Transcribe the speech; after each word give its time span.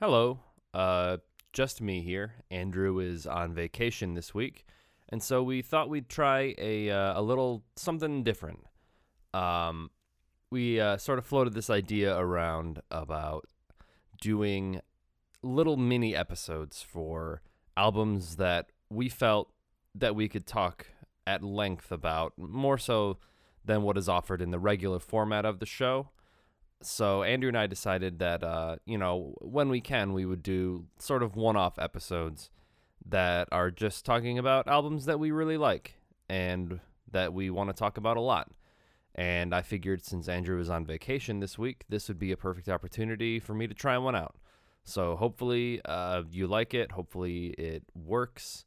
Hello. 0.00 0.38
Uh, 0.72 1.18
just 1.52 1.82
me 1.82 2.00
here. 2.00 2.36
Andrew 2.50 3.00
is 3.00 3.26
on 3.26 3.52
vacation 3.52 4.14
this 4.14 4.32
week, 4.32 4.64
and 5.10 5.22
so 5.22 5.42
we 5.42 5.60
thought 5.60 5.90
we'd 5.90 6.08
try 6.08 6.54
a 6.56 6.88
uh, 6.88 7.20
a 7.20 7.22
little 7.22 7.64
something 7.76 8.24
different. 8.24 8.60
Um, 9.34 9.90
we 10.50 10.80
uh, 10.80 10.96
sort 10.96 11.18
of 11.18 11.26
floated 11.26 11.52
this 11.52 11.68
idea 11.68 12.16
around 12.16 12.80
about 12.90 13.44
doing 14.22 14.80
little 15.42 15.76
mini 15.76 16.16
episodes 16.16 16.80
for 16.80 17.42
albums 17.76 18.36
that 18.36 18.72
we 18.88 19.10
felt 19.10 19.52
that 19.94 20.16
we 20.16 20.30
could 20.30 20.46
talk 20.46 20.86
at 21.26 21.42
length 21.42 21.92
about, 21.92 22.32
more 22.38 22.78
so 22.78 23.18
than 23.66 23.82
what 23.82 23.98
is 23.98 24.08
offered 24.08 24.40
in 24.40 24.50
the 24.50 24.58
regular 24.58 24.98
format 24.98 25.44
of 25.44 25.58
the 25.58 25.66
show 25.66 26.08
so 26.82 27.22
Andrew 27.22 27.48
and 27.48 27.58
I 27.58 27.66
decided 27.66 28.18
that 28.20 28.42
uh, 28.42 28.76
you 28.86 28.98
know 28.98 29.34
when 29.40 29.68
we 29.68 29.80
can 29.80 30.12
we 30.12 30.24
would 30.24 30.42
do 30.42 30.86
sort 30.98 31.22
of 31.22 31.36
one-off 31.36 31.78
episodes 31.78 32.50
that 33.06 33.48
are 33.52 33.70
just 33.70 34.04
talking 34.04 34.38
about 34.38 34.68
albums 34.68 35.06
that 35.06 35.18
we 35.18 35.30
really 35.30 35.56
like 35.56 35.94
and 36.28 36.80
that 37.10 37.32
we 37.32 37.50
want 37.50 37.68
to 37.70 37.74
talk 37.74 37.96
about 37.96 38.16
a 38.16 38.20
lot. 38.20 38.50
And 39.14 39.54
I 39.54 39.62
figured 39.62 40.04
since 40.04 40.28
Andrew 40.28 40.60
is 40.60 40.70
on 40.70 40.86
vacation 40.86 41.40
this 41.40 41.58
week, 41.58 41.84
this 41.88 42.08
would 42.08 42.18
be 42.18 42.30
a 42.30 42.36
perfect 42.36 42.68
opportunity 42.68 43.40
for 43.40 43.54
me 43.54 43.66
to 43.66 43.74
try 43.74 43.98
one 43.98 44.14
out. 44.14 44.36
So 44.84 45.16
hopefully 45.16 45.80
uh, 45.84 46.22
you 46.30 46.46
like 46.46 46.74
it. 46.74 46.92
Hopefully 46.92 47.48
it 47.58 47.82
works. 47.94 48.64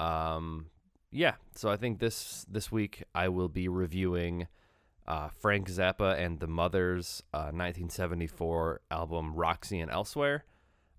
Um, 0.00 0.66
yeah. 1.10 1.34
So 1.54 1.68
I 1.68 1.76
think 1.76 1.98
this 1.98 2.46
this 2.48 2.72
week 2.72 3.04
I 3.14 3.28
will 3.28 3.48
be 3.48 3.68
reviewing 3.68 4.48
uh, 5.06 5.28
Frank 5.28 5.68
Zappa 5.68 6.18
and 6.18 6.40
the 6.40 6.46
Mothers' 6.46 7.22
uh, 7.32 7.50
1974 7.52 8.80
album 8.90 9.34
Roxy 9.34 9.80
and 9.80 9.90
Elsewhere. 9.90 10.44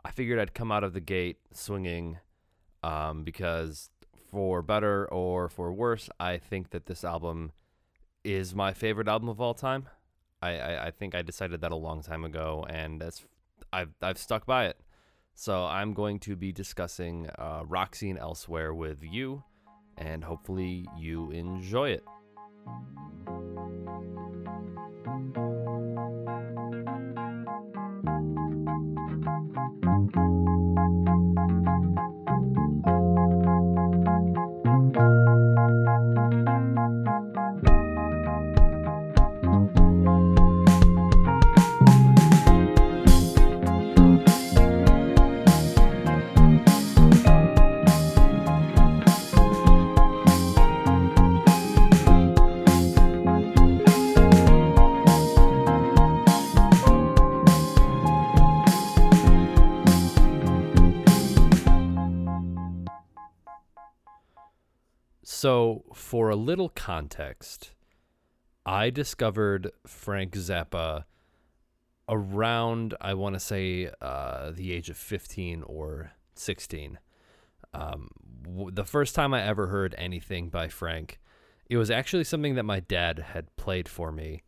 I 0.03 0.11
figured 0.11 0.39
I'd 0.39 0.53
come 0.53 0.71
out 0.71 0.83
of 0.83 0.93
the 0.93 1.01
gate 1.01 1.39
swinging 1.53 2.19
um, 2.83 3.23
because, 3.23 3.89
for 4.31 4.61
better 4.61 5.05
or 5.11 5.49
for 5.49 5.73
worse, 5.73 6.09
I 6.19 6.37
think 6.37 6.69
that 6.69 6.85
this 6.85 7.03
album 7.03 7.51
is 8.23 8.55
my 8.55 8.73
favorite 8.73 9.07
album 9.07 9.29
of 9.29 9.41
all 9.41 9.53
time. 9.53 9.87
I, 10.41 10.57
I, 10.57 10.85
I 10.87 10.91
think 10.91 11.15
I 11.15 11.21
decided 11.21 11.61
that 11.61 11.71
a 11.71 11.75
long 11.75 12.01
time 12.01 12.23
ago, 12.23 12.65
and 12.69 13.01
that's 13.01 13.25
I've 13.73 13.93
I've 14.01 14.17
stuck 14.17 14.45
by 14.45 14.65
it. 14.67 14.79
So 15.33 15.65
I'm 15.65 15.93
going 15.93 16.19
to 16.21 16.35
be 16.35 16.51
discussing 16.51 17.29
uh, 17.37 17.63
Roxy 17.65 18.09
and 18.09 18.17
Elsewhere 18.17 18.73
with 18.73 19.03
you, 19.03 19.43
and 19.97 20.23
hopefully 20.23 20.87
you 20.97 21.31
enjoy 21.31 21.89
it. 21.91 22.03
For 66.07 66.29
a 66.29 66.37
little 66.37 66.69
context, 66.69 67.73
I 68.65 68.89
discovered 68.89 69.71
Frank 69.85 70.35
Zappa 70.35 71.03
around, 72.07 72.95
I 73.01 73.13
want 73.13 73.33
to 73.33 73.41
say, 73.41 73.91
uh, 74.01 74.51
the 74.51 74.71
age 74.71 74.89
of 74.89 74.95
15 74.95 75.63
or 75.63 76.13
16. 76.35 76.97
Um, 77.73 78.07
w- 78.41 78.71
the 78.71 78.85
first 78.85 79.15
time 79.15 79.33
I 79.33 79.43
ever 79.43 79.67
heard 79.67 79.95
anything 79.97 80.47
by 80.47 80.69
Frank, 80.69 81.19
it 81.69 81.75
was 81.75 81.91
actually 81.91 82.23
something 82.23 82.55
that 82.55 82.63
my 82.63 82.79
dad 82.79 83.19
had 83.33 83.53
played 83.57 83.89
for 83.89 84.09
me. 84.09 84.43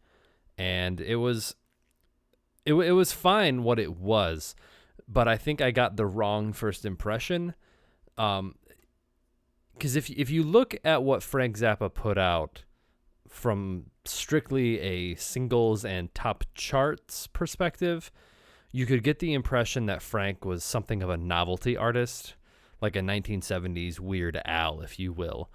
And 0.57 1.01
it 1.01 1.17
was. 1.17 1.55
It, 2.65 2.73
it 2.73 2.91
was 2.91 3.11
fine 3.11 3.63
what 3.63 3.79
it 3.79 3.97
was, 3.97 4.55
but 5.07 5.27
I 5.27 5.35
think 5.35 5.59
I 5.59 5.71
got 5.71 5.97
the 5.97 6.05
wrong 6.05 6.53
first 6.53 6.85
impression. 6.85 7.53
Um, 8.17 8.55
because 9.79 9.95
if 9.95 10.09
if 10.09 10.29
you 10.29 10.43
look 10.43 10.75
at 10.83 11.03
what 11.03 11.23
Frank 11.23 11.57
Zappa 11.57 11.91
put 11.91 12.17
out 12.17 12.63
from 13.29 13.85
strictly 14.03 14.79
a 14.79 15.15
singles 15.15 15.85
and 15.85 16.13
top 16.13 16.43
charts 16.53 17.27
perspective, 17.27 18.11
you 18.71 18.85
could 18.85 19.03
get 19.03 19.19
the 19.19 19.33
impression 19.33 19.85
that 19.85 20.01
Frank 20.01 20.43
was 20.43 20.63
something 20.63 21.01
of 21.01 21.09
a 21.09 21.15
novelty 21.15 21.77
artist, 21.77 22.35
like 22.81 22.97
a 22.97 22.99
1970s 22.99 23.99
Weird 23.99 24.41
Al, 24.45 24.81
if 24.81 24.99
you 24.99 25.13
will. 25.13 25.49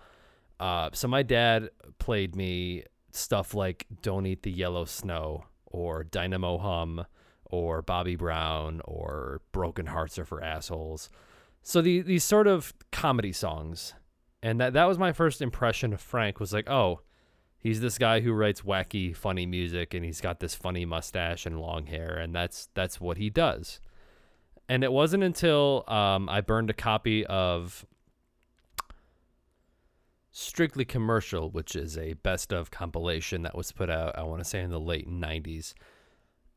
Uh, 0.59 0.89
so 0.93 1.07
my 1.07 1.23
dad 1.23 1.69
played 1.99 2.35
me 2.35 2.85
stuff 3.11 3.53
like 3.53 3.87
"Don't 4.01 4.25
Eat 4.25 4.43
the 4.43 4.51
Yellow 4.51 4.87
Snow" 4.87 5.45
or 5.67 6.03
"Dinah-Moe 6.03 6.59
Humm" 6.59 7.05
or 7.45 7.83
Bobby 7.83 8.17
Brown 8.17 8.81
or 8.87 9.43
"Broken 9.53 9.87
Hearts 9.87 10.19
Are 10.19 10.25
for 10.25 10.43
Assholes." 10.43 11.11
So 11.63 11.83
the, 11.83 12.01
these 12.01 12.25
sort 12.25 12.47
of 12.47 12.73
comedy 12.91 13.33
songs 13.33 13.95
and 14.45 14.61
that 14.61 14.75
that 14.75 14.85
was 14.85 14.99
my 14.99 15.13
first 15.13 15.41
impression 15.41 15.95
of 15.95 16.03
Frank 16.03 16.39
was 16.39 16.53
like, 16.53 16.69
oh, 16.69 17.01
he's 17.59 17.81
this 17.81 17.97
guy 17.97 18.21
who 18.21 18.35
writes 18.35 18.61
wacky, 18.61 19.17
funny 19.17 19.47
music, 19.47 19.95
and 19.95 20.05
he's 20.05 20.21
got 20.21 20.39
this 20.39 20.55
funny 20.55 20.85
mustache 20.85 21.47
and 21.47 21.59
long 21.59 21.87
hair, 21.87 22.15
and 22.15 22.35
that's 22.35 22.69
that's 22.75 23.01
what 23.01 23.17
he 23.17 23.31
does. 23.31 23.81
And 24.69 24.85
it 24.85 24.93
wasn't 24.93 25.25
until 25.25 25.85
um, 25.89 26.29
I 26.29 26.43
burned 26.43 26.69
a 26.69 26.75
copy 26.75 27.25
of 27.25 27.87
Strictly 30.31 30.85
Commercial, 30.85 31.51
which 31.51 31.75
is 31.75 31.97
a 31.97 32.13
best 32.13 32.53
of 32.53 32.71
compilation 32.71 33.43
that 33.43 33.57
was 33.57 33.73
put 33.73 33.89
out, 33.89 34.19
I 34.19 34.25
want 34.25 34.43
to 34.43 34.49
say 34.49 34.61
in 34.61 34.69
the 34.69 34.79
late 34.79 35.09
'90s, 35.09 35.73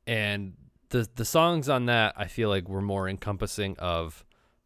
and 0.05 0.55
the 0.89 1.07
the 1.15 1.25
songs 1.25 1.69
on 1.69 1.85
that 1.85 2.15
I 2.17 2.27
feel 2.27 2.49
like 2.49 2.67
were 2.67 2.81
more 2.81 3.07
encompassing 3.07 3.77
of 3.79 4.25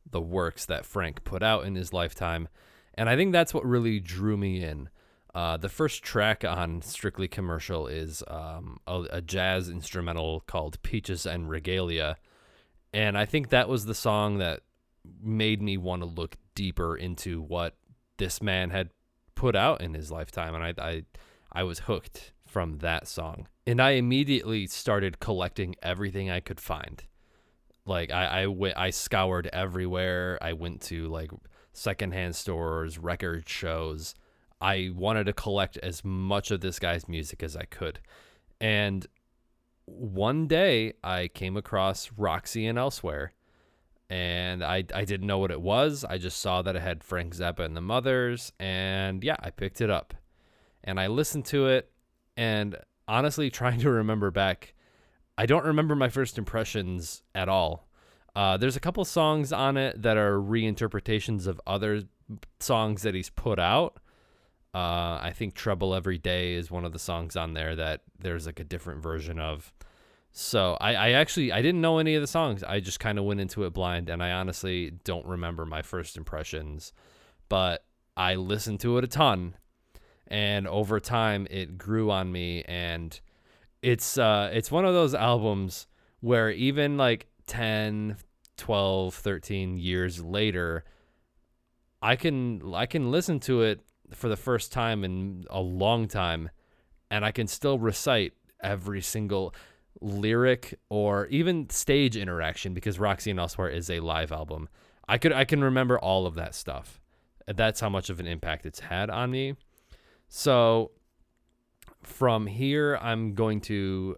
the 0.10 0.22
works 0.22 0.66
that 0.66 0.88
Frank 0.88 1.24
put 1.24 1.44
out 1.44 1.66
in 1.66 1.76
his 1.76 1.94
lifetime 1.94 2.48
and 2.96 3.10
I 3.10 3.16
think 3.16 3.32
that's 3.32 3.54
what 3.54 3.66
really 3.66 4.00
drew 4.00 4.38
me 4.38 4.64
in. 4.64 4.90
Uh, 5.34 5.56
the 5.56 5.70
first 5.70 6.04
track 6.04 6.44
on 6.44 6.82
Strictly 6.82 7.28
Commercial 7.28 7.88
is 7.88 8.22
um, 8.28 8.80
a, 8.86 9.06
a, 9.12 9.22
jazz 9.22 9.70
instrumental 9.70 10.42
called 10.42 10.82
Peaches 10.82 11.26
en 11.26 11.48
Regalia. 11.48 12.18
And 12.94 13.18
I 13.18 13.26
think 13.26 13.50
that 13.50 13.70
was 13.70 13.86
the 13.86 13.96
song 13.96 14.40
that 14.40 14.60
made 15.22 15.62
me 15.62 15.78
want 15.78 16.02
to 16.02 16.06
look 16.06 16.36
deeper 16.54 16.98
into 16.98 17.42
what 17.42 17.78
this 18.18 18.42
man 18.42 18.72
had 18.72 18.90
put 19.34 19.56
out 19.56 19.80
in 19.80 19.94
his 19.94 20.12
lifetime. 20.12 20.54
And 20.54 20.64
I, 20.64 20.74
I, 20.78 21.04
I 21.54 21.64
was 21.64 21.80
hooked 21.80 22.34
from 22.46 22.80
that 22.80 23.08
song. 23.08 23.48
And 23.66 23.82
I 23.82 23.92
immediately 23.92 24.68
started 24.68 25.22
collecting 25.22 25.76
everything 25.82 26.30
I 26.30 26.42
could 26.42 26.60
find. 26.60 27.02
Like 27.86 28.12
I, 28.12 28.26
I, 28.26 28.48
went, 28.48 28.78
I 28.78 28.90
scoured 28.90 29.50
everywhere. 29.54 30.38
I 30.42 30.54
went 30.54 30.82
to 30.84 31.08
like 31.08 31.32
secondhand 31.74 32.36
stores, 32.36 32.98
record 32.98 33.48
shows. 33.48 34.16
I 34.60 34.92
wanted 34.96 35.26
to 35.26 35.34
collect 35.34 35.78
as 35.78 36.06
much 36.06 36.52
of 36.52 36.62
this 36.62 36.80
guy's 36.80 37.08
music 37.08 37.42
as 37.42 37.56
I 37.56 37.64
could. 37.66 38.00
And 38.60 39.08
one 39.86 40.48
day 40.48 40.94
I 41.04 41.28
came 41.28 41.58
across 41.58 42.12
Roxy 42.16 42.68
and 42.68 42.78
Elsewhere. 42.78 43.34
And 44.10 44.64
I, 44.64 44.84
I 44.94 45.06
didn't 45.06 45.28
know 45.28 45.40
what 45.40 45.52
it 45.52 45.62
was. 45.62 46.04
I 46.04 46.18
just 46.18 46.40
saw 46.40 46.62
that 46.62 46.76
it 46.76 46.82
had 46.82 47.04
Frank 47.04 47.34
Zappa 47.34 47.60
and 47.60 47.78
the 47.78 47.82
Mothers. 47.82 48.52
And 48.60 49.24
yeah, 49.24 49.38
I 49.40 49.52
picked 49.52 49.80
it 49.80 49.90
up. 49.90 50.14
And 50.84 51.00
I 51.00 51.08
listened 51.08 51.46
to 51.46 51.68
it. 51.68 51.92
And 52.36 52.76
honestly, 53.08 53.50
trying 53.52 53.80
to 53.80 53.90
remember 53.90 54.30
back, 54.30 54.74
I 55.38 55.46
don't 55.46 55.66
remember 55.66 55.96
my 55.96 56.10
first 56.10 56.38
impressions 56.38 57.24
at 57.34 57.50
all. 57.50 57.88
Uh, 58.36 58.58
there's 58.58 58.76
a 58.76 58.80
couple 58.80 59.04
songs 59.04 59.52
on 59.52 59.78
it 59.78 60.02
that 60.02 60.18
are 60.18 60.38
reinterpretations 60.38 61.48
of 61.48 61.60
other 61.68 62.04
songs 62.60 63.02
that 63.02 63.14
he's 63.14 63.30
put 63.30 63.60
out. 63.60 63.98
Uh, 64.74 65.20
I 65.22 65.34
think 65.36 65.54
Trouble 65.54 65.94
Every 65.94 66.18
Day 66.18 66.54
is 66.54 66.72
one 66.72 66.86
of 66.86 66.94
the 66.94 67.00
songs 67.00 67.36
on 67.36 67.54
there 67.54 67.76
that 67.76 68.02
there's 68.18 68.46
like 68.46 68.60
a 68.60 68.64
different 68.64 69.04
version 69.04 69.38
of. 69.38 69.74
So 70.32 70.78
I, 70.80 70.96
I 70.96 71.10
actually 71.12 71.52
I 71.52 71.62
didn't 71.62 71.82
know 71.82 71.98
any 71.98 72.16
of 72.16 72.22
the 72.22 72.28
songs. 72.28 72.64
I 72.64 72.80
just 72.80 73.02
kind 73.02 73.20
of 73.20 73.26
went 73.26 73.42
into 73.42 73.66
it 73.66 73.74
blind, 73.74 74.10
and 74.10 74.24
I 74.24 74.32
honestly 74.32 74.92
don't 75.04 75.26
remember 75.26 75.66
my 75.66 75.82
first 75.82 76.16
impressions. 76.16 76.94
But 77.50 77.84
I 78.16 78.36
listened 78.36 78.80
to 78.82 78.98
it 78.98 79.04
a 79.04 79.08
ton, 79.08 79.56
and 80.28 80.70
over 80.70 81.02
time 81.02 81.48
it 81.52 81.78
grew 81.78 82.10
on 82.10 82.32
me, 82.32 82.64
and 82.64 83.20
it's 83.82 84.18
uh 84.18 84.50
it's 84.54 84.72
one 84.72 84.86
of 84.86 84.94
those 84.94 85.14
albums 85.14 85.88
where 86.22 86.50
even 86.50 86.96
like 86.96 87.28
10, 87.52 88.16
12, 88.56 89.14
13 89.14 89.78
years 89.78 90.24
later, 90.24 90.86
I 92.02 92.16
can 92.16 92.74
I 92.74 92.86
can 92.86 93.12
listen 93.12 93.42
to 93.42 93.62
it 93.64 93.82
for 94.14 94.30
the 94.30 94.38
first 94.38 94.72
time 94.72 95.04
in 95.04 95.44
a 95.50 95.60
long 95.60 96.08
time 96.08 96.50
and 97.10 97.26
I 97.26 97.32
can 97.32 97.48
still 97.48 97.78
recite 97.78 98.32
every 98.64 99.02
single 99.02 99.54
lyric 100.00 100.80
or 100.88 101.28
even 101.28 101.70
stage 101.70 102.16
interaction 102.16 102.74
because 102.74 103.00
Roxy 103.00 103.32
and 103.32 103.40
Elsewhere 103.40 103.68
is 103.68 103.90
a 103.90 104.00
live 104.00 104.32
album. 104.32 104.70
I 105.10 105.18
could 105.18 105.34
I 105.34 105.44
can 105.44 105.62
remember 105.62 106.00
all 106.00 106.26
of 106.26 106.36
that 106.36 106.56
stuff. 106.56 107.02
That's 107.46 107.82
how 107.82 107.90
much 107.90 108.10
of 108.10 108.22
an 108.22 108.28
impact 108.28 108.66
it's 108.66 108.80
had 108.80 109.10
on 109.10 109.30
me. 109.30 109.56
So 110.30 110.92
from 112.02 112.48
here 112.48 112.98
I'm 113.02 113.34
going 113.34 113.60
to 113.62 114.16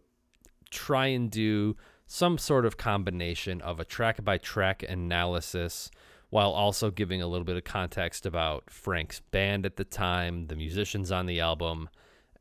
try 0.70 1.08
and 1.08 1.32
do 1.32 1.76
some 2.06 2.38
sort 2.38 2.66
of 2.66 2.78
combination 2.78 3.62
of 3.62 3.80
a 3.80 3.86
track 3.86 4.24
by 4.24 4.38
track 4.38 4.84
analysis 4.84 5.90
while 6.30 6.52
also 6.52 6.90
giving 6.90 7.22
a 7.22 7.28
little 7.28 7.46
bit 7.46 7.58
of 7.58 7.64
context 7.64 8.26
about 8.26 8.70
Frank's 8.70 9.20
band 9.20 9.66
at 9.66 9.76
the 9.76 9.84
time, 9.84 10.48
the 10.48 10.56
musicians 10.56 11.12
on 11.12 11.28
the 11.28 11.40
album, 11.40 11.88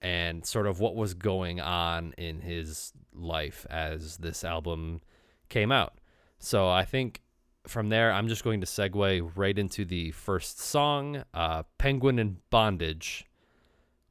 and 0.01 0.47
sort 0.47 0.67
of 0.67 0.81
what 0.81 0.97
was 0.97 1.15
going 1.15 1.61
on 1.61 2.15
in 2.17 2.41
his 2.41 2.93
life 3.13 3.67
as 3.69 4.17
this 4.17 4.45
album 4.45 5.03
came 5.49 5.71
out. 5.71 5.99
So 6.39 6.69
I 6.69 6.85
think 6.85 7.21
from 7.67 7.91
there, 7.91 8.11
I'm 8.11 8.29
just 8.29 8.45
going 8.45 8.61
to 8.63 8.67
segue 8.67 9.31
right 9.37 9.59
into 9.59 9.85
the 9.85 10.11
first 10.11 10.59
song, 10.59 11.23
uh, 11.33 11.63
Penguin 11.79 12.19
in 12.19 12.39
Bondage, 12.51 13.27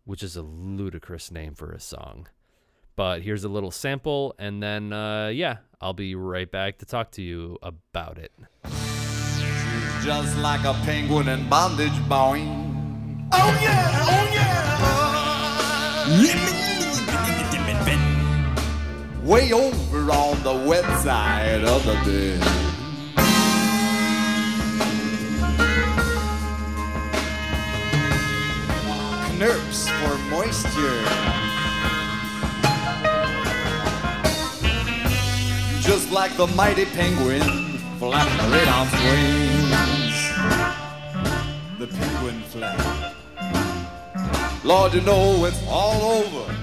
which 0.05 0.23
is 0.23 0.35
a 0.35 0.41
ludicrous 0.41 1.31
name 1.31 1.55
for 1.55 1.71
a 1.71 1.79
song. 1.79 2.27
But 2.95 3.21
here's 3.21 3.43
a 3.43 3.49
little 3.49 3.71
sample, 3.71 4.35
and 4.37 4.61
then, 4.61 4.93
uh, 4.93 5.27
yeah, 5.29 5.57
I'll 5.79 5.93
be 5.93 6.13
right 6.15 6.49
back 6.51 6.79
to 6.79 6.85
talk 6.85 7.11
to 7.11 7.21
you 7.21 7.57
about 7.63 8.17
it. 8.17 8.31
She's 8.65 10.05
Just 10.05 10.37
like 10.37 10.63
a 10.65 10.73
penguin 10.85 11.27
in 11.29 11.47
bondage, 11.49 11.91
boing. 12.09 13.29
Oh 13.33 13.59
yeah, 13.61 14.05
oh 14.07 14.29
yeah. 14.33 14.51
Way 19.23 19.53
over 19.53 20.11
on 20.11 20.43
the 20.43 20.53
wet 20.67 20.83
side 21.01 21.63
of 21.63 21.85
the 21.85 21.93
bed. 22.03 22.41
Knurps 29.37 29.89
for 29.99 30.17
moisture. 30.29 31.40
Like 36.11 36.35
the 36.35 36.47
mighty 36.47 36.83
penguin 36.85 37.41
flapping 37.97 38.51
right 38.51 38.67
on 38.67 38.87
wings. 39.07 40.17
The 41.79 41.87
penguin 41.87 42.41
flap. 42.43 43.15
Lord, 44.65 44.93
you 44.93 44.99
know 45.01 45.45
it's 45.45 45.63
all 45.69 46.01
over. 46.19 46.53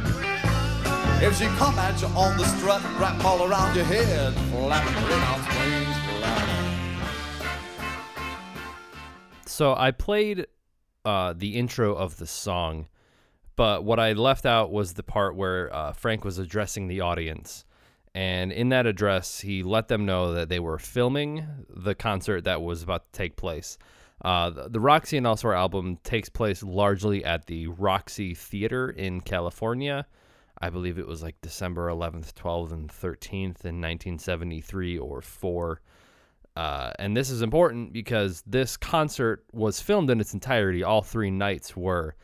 If 1.24 1.38
she 1.38 1.46
come 1.56 1.78
at 1.78 1.98
you 2.02 2.08
on 2.08 2.36
the 2.36 2.44
strut 2.44 2.82
wrap 3.00 3.24
all 3.24 3.42
around 3.50 3.74
your 3.74 3.86
head, 3.86 4.34
flapping 4.50 4.94
right 5.08 5.22
on 5.32 5.40
wings. 5.56 5.96
So 9.46 9.74
I 9.74 9.92
played 9.92 10.46
uh, 11.06 11.32
the 11.34 11.56
intro 11.56 11.94
of 11.94 12.18
the 12.18 12.26
song, 12.26 12.88
but 13.56 13.82
what 13.82 13.98
I 13.98 14.12
left 14.12 14.44
out 14.44 14.70
was 14.70 14.92
the 14.92 15.02
part 15.02 15.34
where 15.36 15.74
uh, 15.74 15.94
Frank 15.94 16.22
was 16.22 16.36
addressing 16.36 16.88
the 16.88 17.00
audience. 17.00 17.64
And 18.18 18.50
in 18.50 18.70
that 18.70 18.84
address, 18.84 19.38
he 19.38 19.62
let 19.62 19.86
them 19.86 20.04
know 20.04 20.32
that 20.32 20.48
they 20.48 20.58
were 20.58 20.80
filming 20.80 21.46
the 21.70 21.94
concert 21.94 22.42
that 22.46 22.60
was 22.60 22.82
about 22.82 23.04
to 23.04 23.12
take 23.12 23.36
place. 23.36 23.78
Uh, 24.24 24.50
the, 24.50 24.68
the 24.68 24.80
Roxy 24.80 25.18
and 25.18 25.24
Elsewhere 25.24 25.54
album 25.54 25.98
takes 26.02 26.28
place 26.28 26.64
largely 26.64 27.24
at 27.24 27.46
the 27.46 27.68
Roxy 27.68 28.34
Theater 28.34 28.90
in 28.90 29.20
California. 29.20 30.04
I 30.60 30.68
believe 30.68 30.98
it 30.98 31.06
was 31.06 31.22
like 31.22 31.40
December 31.42 31.86
11th, 31.90 32.32
12th, 32.32 32.72
and 32.72 32.90
13th 32.90 33.64
in 33.64 33.80
1973 33.80 34.98
or 34.98 35.22
4. 35.22 35.80
Uh, 36.56 36.90
and 36.98 37.16
this 37.16 37.30
is 37.30 37.40
important 37.40 37.92
because 37.92 38.42
this 38.44 38.76
concert 38.76 39.44
was 39.52 39.80
filmed 39.80 40.10
in 40.10 40.18
its 40.20 40.34
entirety. 40.34 40.82
All 40.82 41.02
three 41.02 41.30
nights 41.30 41.76
were. 41.76 42.16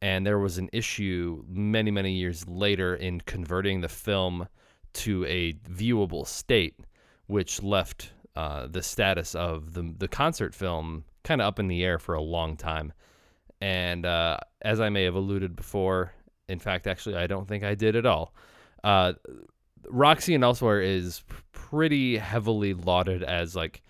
And 0.00 0.26
there 0.26 0.38
was 0.38 0.56
an 0.56 0.70
issue 0.72 1.44
many, 1.46 1.90
many 1.90 2.12
years 2.12 2.48
later 2.48 2.94
in 2.94 3.20
converting 3.20 3.82
the 3.82 3.90
film 3.90 4.48
to 4.94 5.24
a 5.26 5.52
viewable 5.70 6.26
state, 6.26 6.76
which 7.26 7.62
left 7.62 8.12
uh, 8.36 8.66
the 8.66 8.82
status 8.82 9.34
of 9.34 9.74
the, 9.74 9.94
the 9.98 10.08
concert 10.08 10.54
film 10.54 11.04
kind 11.22 11.40
of 11.40 11.46
up 11.46 11.58
in 11.58 11.68
the 11.68 11.84
air 11.84 11.98
for 11.98 12.14
a 12.14 12.22
long 12.22 12.56
time. 12.56 12.92
And 13.60 14.04
uh, 14.04 14.38
as 14.62 14.80
I 14.80 14.88
may 14.88 15.04
have 15.04 15.14
alluded 15.14 15.56
before, 15.56 16.12
in 16.48 16.58
fact, 16.58 16.86
actually, 16.86 17.16
I 17.16 17.26
don't 17.26 17.48
think 17.48 17.64
I 17.64 17.74
did 17.74 17.96
at 17.96 18.06
all. 18.06 18.34
Uh, 18.82 19.14
Roxy 19.88 20.34
and 20.34 20.44
Elsewhere 20.44 20.80
is 20.80 21.22
pretty 21.52 22.16
heavily 22.16 22.74
lauded 22.74 23.22
as 23.22 23.56
like 23.56 23.82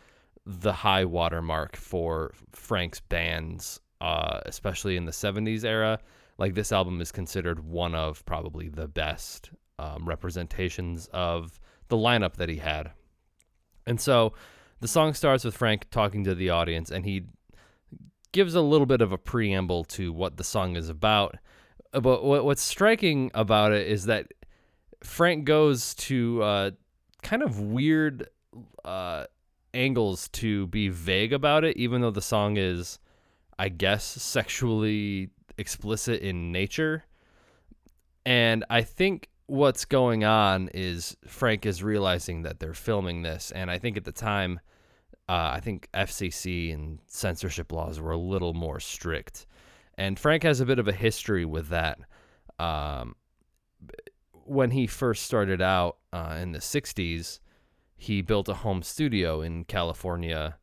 the 0.47 0.73
high 0.73 1.05
watermark 1.05 1.77
for 1.77 2.33
Frank's 2.53 3.01
bands, 3.01 3.81
uh, 4.01 4.41
especially 4.47 4.97
in 4.97 5.07
the 5.07 5.13
70s 5.13 5.65
era. 5.65 5.99
Like 6.39 6.55
this 6.55 6.73
album 6.73 7.01
is 7.01 7.13
considered 7.13 7.65
one 7.65 7.95
of 7.95 8.25
probably 8.27 8.69
the 8.69 8.89
best 8.89 9.51
um, 9.79 10.07
representations 10.09 11.09
of 11.13 11.59
the 11.89 11.97
lineup 11.97 12.35
that 12.35 12.49
he 12.49 12.57
had. 12.57 12.93
And 13.87 14.01
so 14.01 14.33
the 14.81 14.89
song 14.89 15.15
starts 15.15 15.45
with 15.45 15.57
Frank 15.57 15.89
talking 15.91 16.25
to 16.25 16.35
the 16.35 16.51
audience, 16.51 16.91
and 16.91 17.05
he 17.05 17.25
gives 18.33 18.55
a 18.55 18.61
little 18.61 18.87
bit 18.87 19.01
of 19.01 19.13
a 19.13 19.19
preamble 19.19 19.85
to 19.85 20.13
what 20.13 20.37
the 20.37 20.45
song 20.45 20.77
is 20.77 20.89
about. 20.89 21.37
But 21.93 22.25
what's 22.25 22.63
striking 22.63 23.31
about 23.35 23.73
it 23.73 23.87
is 23.87 24.07
that 24.07 24.33
Frank 25.03 25.45
goes 25.45 25.95
to 25.95 26.43
uh, 26.43 26.71
kind 27.23 27.43
of 27.43 27.61
weird 27.61 28.29
uh, 28.85 29.27
angles 29.73 30.29
to 30.29 30.67
be 30.69 30.89
vague 30.89 31.33
about 31.33 31.65
it, 31.65 31.77
even 31.77 32.01
though 32.01 32.11
the 32.11 32.23
song 32.23 32.57
is, 32.57 32.99
I 33.59 33.69
guess, 33.69 34.05
sexually 34.05 35.31
explicit 35.57 36.21
in 36.21 36.51
nature. 36.51 37.05
And 38.27 38.65
I 38.71 38.83
think 38.83 39.29
what's 39.47 39.85
going 39.85 40.25
on 40.25 40.69
is 40.75 41.17
Frank 41.27 41.67
is 41.67 41.83
realizing 41.83 42.43
that 42.43 42.61
they're 42.61 42.75
filming 42.75 43.23
this, 43.23 43.51
and 43.51 43.71
I 43.71 43.79
think 43.79 43.97
at 43.97 44.05
the 44.05 44.13
time, 44.13 44.61
uh, 45.29 45.53
I 45.55 45.61
think 45.61 45.89
FCC 45.95 46.73
and 46.73 46.99
censorship 47.07 47.73
laws 47.73 48.01
were 48.01 48.13
a 48.13 48.19
little 48.19 48.55
more 48.55 48.81
strict, 48.81 49.47
and 49.97 50.19
Frank 50.19 50.43
has 50.43 50.61
a 50.61 50.67
bit 50.67 50.79
of 50.79 50.89
a 50.89 50.93
history 50.93 51.45
with 51.45 51.69
that. 51.69 51.99
Um, 52.59 53.17
when 54.33 54.71
he 54.71 54.87
first 54.87 55.25
started 55.25 55.63
out 55.63 55.99
uh, 56.13 56.39
in 56.41 56.53
the 56.53 56.59
'60s, 56.59 57.41
he 57.97 58.23
built 58.23 58.49
a 58.49 58.55
home 58.55 58.83
studio 58.83 59.41
in 59.41 59.65
California 59.65 60.59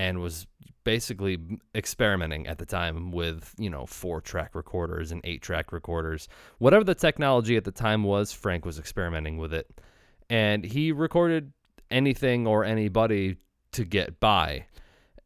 and 0.00 0.18
was 0.18 0.46
basically 0.82 1.38
experimenting 1.74 2.46
at 2.46 2.56
the 2.56 2.64
time 2.64 3.10
with 3.10 3.54
you 3.58 3.68
know 3.68 3.84
four 3.84 4.18
track 4.22 4.54
recorders 4.54 5.12
and 5.12 5.20
eight 5.24 5.42
track 5.42 5.72
recorders. 5.72 6.26
Whatever 6.56 6.84
the 6.84 6.94
technology 6.94 7.54
at 7.58 7.64
the 7.64 7.70
time 7.70 8.02
was 8.02 8.32
frank 8.32 8.64
was 8.64 8.78
experimenting 8.78 9.36
with 9.36 9.52
it. 9.52 9.70
And 10.30 10.64
he 10.64 10.90
recorded 10.90 11.52
anything 11.90 12.46
or 12.46 12.64
anybody 12.64 13.36
to 13.72 13.84
get 13.84 14.18
by. 14.20 14.64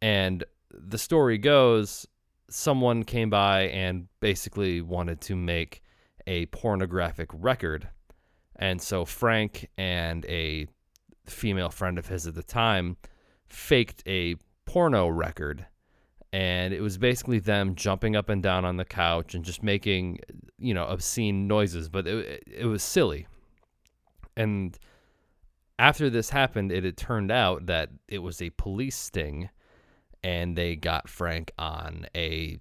And 0.03 0.43
the 0.71 0.99
story 0.99 1.39
goes 1.39 2.09
someone 2.51 3.05
came 3.05 3.31
by 3.31 3.69
and 3.69 4.09
basically 4.19 4.81
wanted 4.81 5.21
to 5.21 5.37
make 5.37 5.83
a 6.27 6.47
pornographic 6.47 7.31
record. 7.33 7.89
And 8.57 8.83
so 8.83 9.05
frank 9.05 9.69
and 9.79 10.25
a 10.27 10.67
female 11.27 11.71
friend 11.71 11.97
of 11.97 12.09
his 12.09 12.27
at 12.27 12.35
the 12.35 12.43
time 12.43 12.97
faked 13.47 14.03
a 14.07 14.37
porno 14.67 15.09
record 15.09 15.67
and 16.35 16.75
it 16.75 16.81
was 16.81 16.99
basically 16.99 17.39
them 17.39 17.77
jumping 17.77 18.17
up 18.17 18.29
and 18.29 18.43
down 18.43 18.65
on 18.65 18.77
the 18.77 18.85
couch 18.85 19.37
and 19.37 19.45
just 19.45 19.63
making 19.63 20.19
you 20.59 20.75
know 20.75 20.85
obscene 20.87 21.47
noises 21.47 21.89
but 21.89 22.09
it, 22.09 22.43
it 22.47 22.67
was 22.67 22.83
silly. 22.83 23.29
And 24.37 24.77
after 25.79 26.11
this 26.11 26.31
happened 26.31 26.73
it 26.73 26.83
had 26.83 26.97
turned 26.97 27.31
out 27.31 27.67
that 27.67 27.91
it 28.09 28.19
was 28.19 28.43
a 28.43 28.51
police 28.51 28.97
sting 28.97 29.49
and 30.25 30.57
they 30.57 30.75
got 30.75 31.09
frank 31.09 31.53
on 31.57 32.07
a 32.17 32.59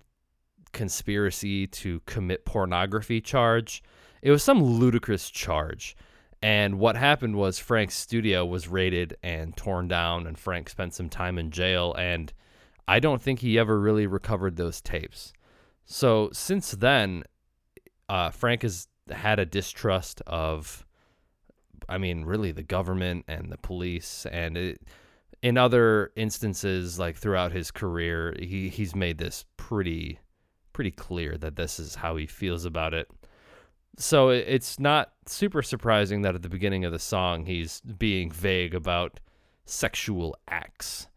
conspiracy 0.71 1.65
to 1.65 1.99
commit 2.05 2.45
pornography 2.45 3.21
charge. 3.21 3.81
It 4.21 4.29
was 4.29 4.43
some 4.43 4.61
ludicrous 4.61 5.31
charge 5.31 5.95
and 6.43 6.77
what 6.77 6.97
happened 6.97 7.37
was 7.37 7.57
Frank's 7.57 7.95
studio 7.95 8.45
was 8.45 8.67
raided 8.67 9.15
and 9.23 9.55
torn 9.55 9.87
down, 9.87 10.27
and 10.27 10.37
Frank 10.37 10.69
spent 10.69 10.93
some 10.93 11.07
time 11.07 11.39
in 11.39 11.51
jail. 11.51 11.95
And 11.97 12.33
I 12.85 12.99
don't 12.99 13.21
think 13.21 13.39
he 13.39 13.57
ever 13.57 13.79
really 13.79 14.07
recovered 14.07 14.57
those 14.57 14.81
tapes. 14.81 15.31
So 15.85 16.29
since 16.33 16.71
then, 16.71 17.23
uh, 18.09 18.29
Frank 18.29 18.63
has 18.63 18.89
had 19.09 19.39
a 19.39 19.45
distrust 19.45 20.21
of, 20.27 20.85
I 21.87 21.97
mean, 21.97 22.25
really 22.25 22.51
the 22.51 22.61
government 22.61 23.23
and 23.29 23.49
the 23.49 23.57
police. 23.57 24.25
And 24.29 24.57
it, 24.57 24.81
in 25.41 25.57
other 25.57 26.11
instances, 26.17 26.99
like 26.99 27.15
throughout 27.15 27.53
his 27.53 27.71
career, 27.71 28.35
he 28.37 28.67
he's 28.67 28.93
made 28.93 29.17
this 29.17 29.45
pretty 29.55 30.19
pretty 30.73 30.91
clear 30.91 31.37
that 31.37 31.55
this 31.55 31.79
is 31.79 31.95
how 31.95 32.17
he 32.17 32.25
feels 32.25 32.65
about 32.65 32.93
it. 32.93 33.09
So 33.97 34.29
it's 34.29 34.79
not 34.79 35.11
super 35.27 35.61
surprising 35.61 36.23
that 36.23 36.35
at 36.35 36.41
the 36.41 36.49
beginning 36.49 36.83
of 36.83 36.91
the 36.91 36.99
song 36.99 37.45
he's 37.45 37.81
being 37.81 38.31
vague 38.31 38.73
about 38.73 39.19
sexual 39.65 40.35
acts. 40.47 41.07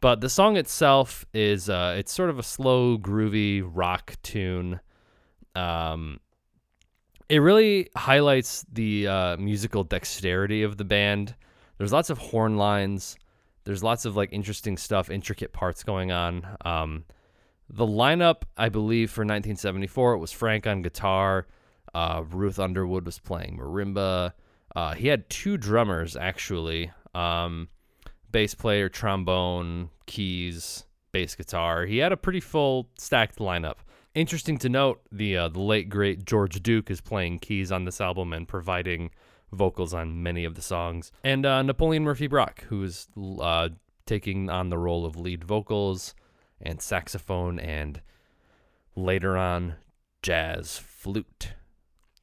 But 0.00 0.20
the 0.20 0.28
song 0.28 0.56
itself 0.56 1.24
is 1.34 1.68
uh, 1.68 1.96
it's 1.98 2.12
sort 2.12 2.30
of 2.30 2.38
a 2.38 2.42
slow, 2.42 2.98
groovy 2.98 3.62
rock 3.64 4.14
tune. 4.22 4.80
Um, 5.56 6.20
it 7.28 7.38
really 7.38 7.88
highlights 7.96 8.64
the 8.72 9.08
uh, 9.08 9.36
musical 9.38 9.84
dexterity 9.84 10.62
of 10.62 10.76
the 10.76 10.84
band. 10.84 11.34
There's 11.78 11.92
lots 11.92 12.10
of 12.10 12.18
horn 12.18 12.56
lines. 12.56 13.16
There's 13.64 13.82
lots 13.82 14.04
of 14.04 14.16
like 14.16 14.32
interesting 14.32 14.76
stuff, 14.76 15.10
intricate 15.10 15.52
parts 15.52 15.82
going 15.82 16.12
on. 16.12 16.46
Um, 16.64 17.04
the 17.68 17.86
lineup, 17.86 18.42
I 18.56 18.68
believe, 18.68 19.10
for 19.10 19.22
1974, 19.22 20.14
it 20.14 20.18
was 20.18 20.32
Frank 20.32 20.66
on 20.66 20.80
guitar. 20.82 21.46
Uh, 21.94 22.24
Ruth 22.28 22.58
Underwood 22.58 23.06
was 23.06 23.18
playing 23.18 23.58
marimba. 23.58 24.32
Uh, 24.74 24.94
he 24.94 25.08
had 25.08 25.28
two 25.30 25.56
drummers 25.56 26.16
actually. 26.16 26.90
Um, 27.14 27.68
bass 28.30 28.54
player, 28.54 28.88
trombone, 28.88 29.90
keys, 30.06 30.84
bass 31.12 31.34
guitar. 31.34 31.86
He 31.86 31.98
had 31.98 32.12
a 32.12 32.16
pretty 32.16 32.40
full 32.40 32.90
stacked 32.98 33.38
lineup. 33.38 33.76
Interesting 34.14 34.58
to 34.58 34.68
note, 34.68 35.00
the 35.12 35.36
uh, 35.36 35.48
the 35.48 35.60
late 35.60 35.88
great 35.88 36.24
George 36.24 36.62
Duke 36.62 36.90
is 36.90 37.00
playing 37.00 37.38
keys 37.38 37.70
on 37.70 37.84
this 37.84 38.00
album 38.00 38.32
and 38.32 38.48
providing 38.48 39.10
vocals 39.52 39.94
on 39.94 40.22
many 40.22 40.44
of 40.44 40.54
the 40.54 40.62
songs. 40.62 41.12
And 41.24 41.46
uh, 41.46 41.62
Napoleon 41.62 42.04
Murphy 42.04 42.26
Brock, 42.26 42.64
who 42.64 42.82
is 42.82 43.08
uh, 43.40 43.70
taking 44.06 44.50
on 44.50 44.70
the 44.70 44.78
role 44.78 45.06
of 45.06 45.16
lead 45.16 45.44
vocals 45.44 46.14
and 46.60 46.82
saxophone 46.82 47.58
and 47.58 48.00
later 48.96 49.36
on 49.36 49.76
jazz 50.22 50.78
flute. 50.78 51.52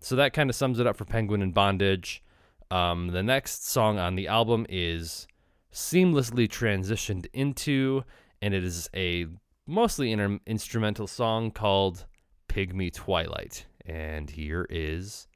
So 0.05 0.15
that 0.17 0.33
kind 0.33 0.51
of 0.51 0.55
sums 0.55 0.77
it 0.77 0.85
up 0.85 0.97
for 0.97 1.05
Penguin 1.05 1.41
in 1.41 1.51
Bondage. 1.51 2.21
Um, 2.69 3.07
the 3.07 3.23
next 3.23 3.67
song 3.67 3.97
on 3.97 4.13
the 4.13 4.27
album 4.27 4.67
is 4.69 5.25
seamlessly 5.73 6.47
transitioned 6.47 7.25
into, 7.33 8.03
and 8.39 8.53
it 8.53 8.63
is 8.63 8.87
a 8.95 9.25
mostly 9.65 10.11
inter- 10.11 10.37
instrumental 10.45 11.07
song 11.07 11.49
called 11.49 12.05
Pygmy 12.47 12.93
Twylyte. 12.93 13.65
And 13.83 14.29
here 14.29 14.67
is 14.69 15.27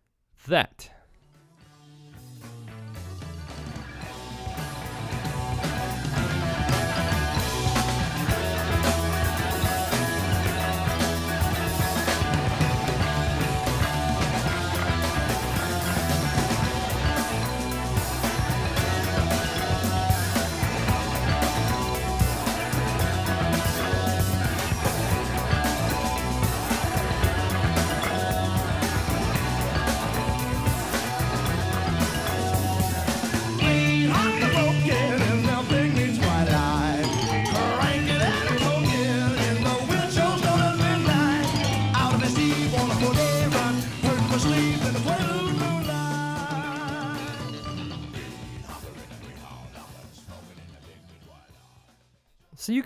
that. 0.47 0.91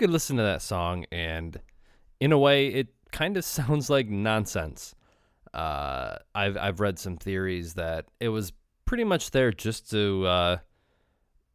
Could 0.04 0.12
listen 0.12 0.36
to 0.36 0.44
that 0.44 0.62
song, 0.62 1.06
and 1.14 1.62
in 2.20 2.34
a 2.34 2.38
way, 2.38 2.68
it 2.68 2.90
kind 3.14 3.38
of 3.38 3.46
sounds 3.60 3.90
like 3.90 4.10
nonsense. 4.10 4.96
Uh, 5.54 6.18
I've 6.36 6.58
I've 6.58 6.82
read 6.82 7.00
some 7.00 7.16
theories 7.16 7.76
that 7.76 8.08
it 8.20 8.28
was 8.28 8.52
pretty 8.84 9.06
much 9.06 9.32
there 9.32 9.54
just 9.54 9.90
to 9.92 10.26
uh, 10.26 10.58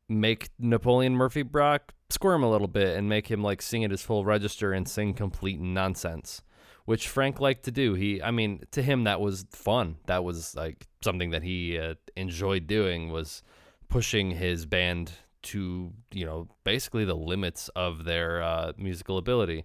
make 0.09 0.49
Napoleon 0.59 1.15
Murphy 1.15 1.43
Brock 1.43 1.93
squirm 2.09 2.43
a 2.43 2.51
little 2.51 2.69
bit 2.69 2.97
and 2.97 3.07
make 3.07 3.31
him 3.31 3.43
like 3.43 3.61
sing 3.61 3.85
at 3.85 3.91
his 3.91 4.01
full 4.01 4.25
register 4.25 4.73
and 4.73 4.89
sing 4.89 5.13
complete 5.13 5.61
nonsense, 5.61 6.41
which 6.87 7.07
Frank 7.07 7.41
liked 7.41 7.65
to 7.65 7.71
do. 7.71 7.93
He, 7.93 8.23
I 8.23 8.31
mean, 8.31 8.63
to 8.71 8.83
him 8.83 9.05
that 9.05 9.21
was 9.21 9.45
fun. 9.53 9.97
That 10.07 10.25
was 10.25 10.57
like 10.57 10.87
something 11.03 11.33
that 11.33 11.43
he 11.43 11.79
uh, 11.79 11.97
enjoyed 12.17 12.67
doing 12.67 13.13
was 13.13 13.43
pushing 13.91 14.31
his 14.31 14.65
band 14.65 15.13
to 15.43 15.93
you 16.13 16.25
know 16.25 16.49
basically 16.65 17.05
the 17.05 17.15
limits 17.17 17.69
of 17.71 18.05
their 18.05 18.43
uh, 18.43 18.73
musical 18.77 19.19
ability. 19.19 19.65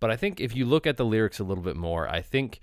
But 0.00 0.10
I 0.10 0.16
think 0.16 0.40
if 0.40 0.54
you 0.54 0.64
look 0.64 0.86
at 0.86 0.96
the 0.96 1.04
lyrics 1.04 1.40
a 1.40 1.44
little 1.44 1.64
bit 1.64 1.76
more, 1.76 2.08
I 2.08 2.20
think 2.20 2.60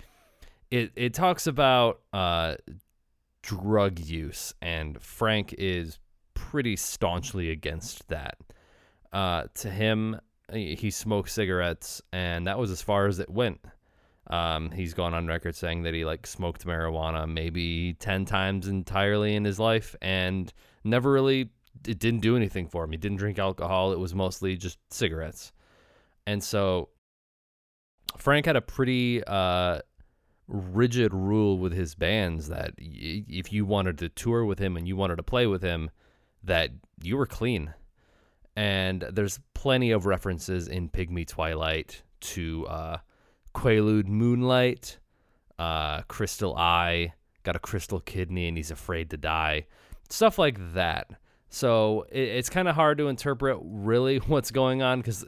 it 0.71 0.91
it 0.95 1.13
talks 1.13 1.47
about 1.47 2.01
uh, 2.13 2.55
drug 3.41 3.99
use, 3.99 4.53
and 4.61 5.01
Frank 5.01 5.53
is 5.57 5.99
pretty 6.33 6.75
staunchly 6.75 7.51
against 7.51 8.07
that. 8.09 8.37
Uh, 9.11 9.43
to 9.55 9.69
him, 9.69 10.19
he 10.51 10.91
smokes 10.91 11.33
cigarettes, 11.33 12.01
and 12.11 12.47
that 12.47 12.57
was 12.57 12.71
as 12.71 12.81
far 12.81 13.07
as 13.07 13.19
it 13.19 13.29
went. 13.29 13.63
Um, 14.27 14.71
he's 14.71 14.93
gone 14.93 15.13
on 15.13 15.27
record 15.27 15.55
saying 15.55 15.83
that 15.83 15.93
he 15.93 16.03
like 16.03 16.25
smoked 16.25 16.65
marijuana 16.65 17.31
maybe 17.31 17.93
ten 17.93 18.25
times 18.25 18.67
entirely 18.67 19.35
in 19.35 19.43
his 19.45 19.59
life, 19.59 19.95
and 20.01 20.51
never 20.83 21.11
really 21.11 21.49
it 21.87 21.99
didn't 21.99 22.21
do 22.21 22.35
anything 22.35 22.67
for 22.67 22.83
him. 22.83 22.91
He 22.91 22.97
didn't 22.97 23.17
drink 23.17 23.39
alcohol. 23.39 23.91
It 23.91 23.99
was 23.99 24.13
mostly 24.13 24.55
just 24.57 24.79
cigarettes. 24.89 25.51
And 26.27 26.43
so 26.43 26.89
Frank 28.17 28.45
had 28.45 28.55
a 28.55 28.61
pretty 28.61 29.23
uh, 29.25 29.79
rigid 30.47 31.13
rule 31.13 31.57
with 31.57 31.73
his 31.73 31.95
bands 31.95 32.47
that 32.49 32.73
if 32.77 33.51
you 33.51 33.65
wanted 33.65 33.97
to 33.99 34.09
tour 34.09 34.45
with 34.45 34.59
him 34.59 34.77
and 34.77 34.87
you 34.87 34.95
wanted 34.95 35.17
to 35.17 35.23
play 35.23 35.47
with 35.47 35.61
him, 35.61 35.89
that 36.43 36.71
you 37.01 37.17
were 37.17 37.25
clean. 37.25 37.73
And 38.55 39.01
there's 39.11 39.39
plenty 39.53 39.91
of 39.91 40.05
references 40.05 40.67
in 40.67 40.89
Pygmy 40.89 41.25
Twylyte 41.25 42.01
to 42.21 42.65
uh, 42.67 42.97
Quaalude 43.53 44.07
Moonlight, 44.07 44.99
uh, 45.59 46.01
Crystal 46.03 46.55
Eye, 46.55 47.13
got 47.43 47.55
a 47.55 47.59
crystal 47.59 47.99
kidney 47.99 48.47
and 48.47 48.57
he's 48.57 48.71
afraid 48.71 49.09
to 49.11 49.17
die. 49.17 49.65
Stuff 50.09 50.37
like 50.37 50.73
that. 50.73 51.11
So 51.55 52.05
it, 52.11 52.19
it's 52.19 52.49
kind 52.49 52.67
of 52.67 52.75
hard 52.75 52.97
to 52.97 53.07
interpret 53.07 53.57
really 53.61 54.17
what's 54.27 54.51
going 54.51 54.81
on 54.81 54.99
because 54.99 55.23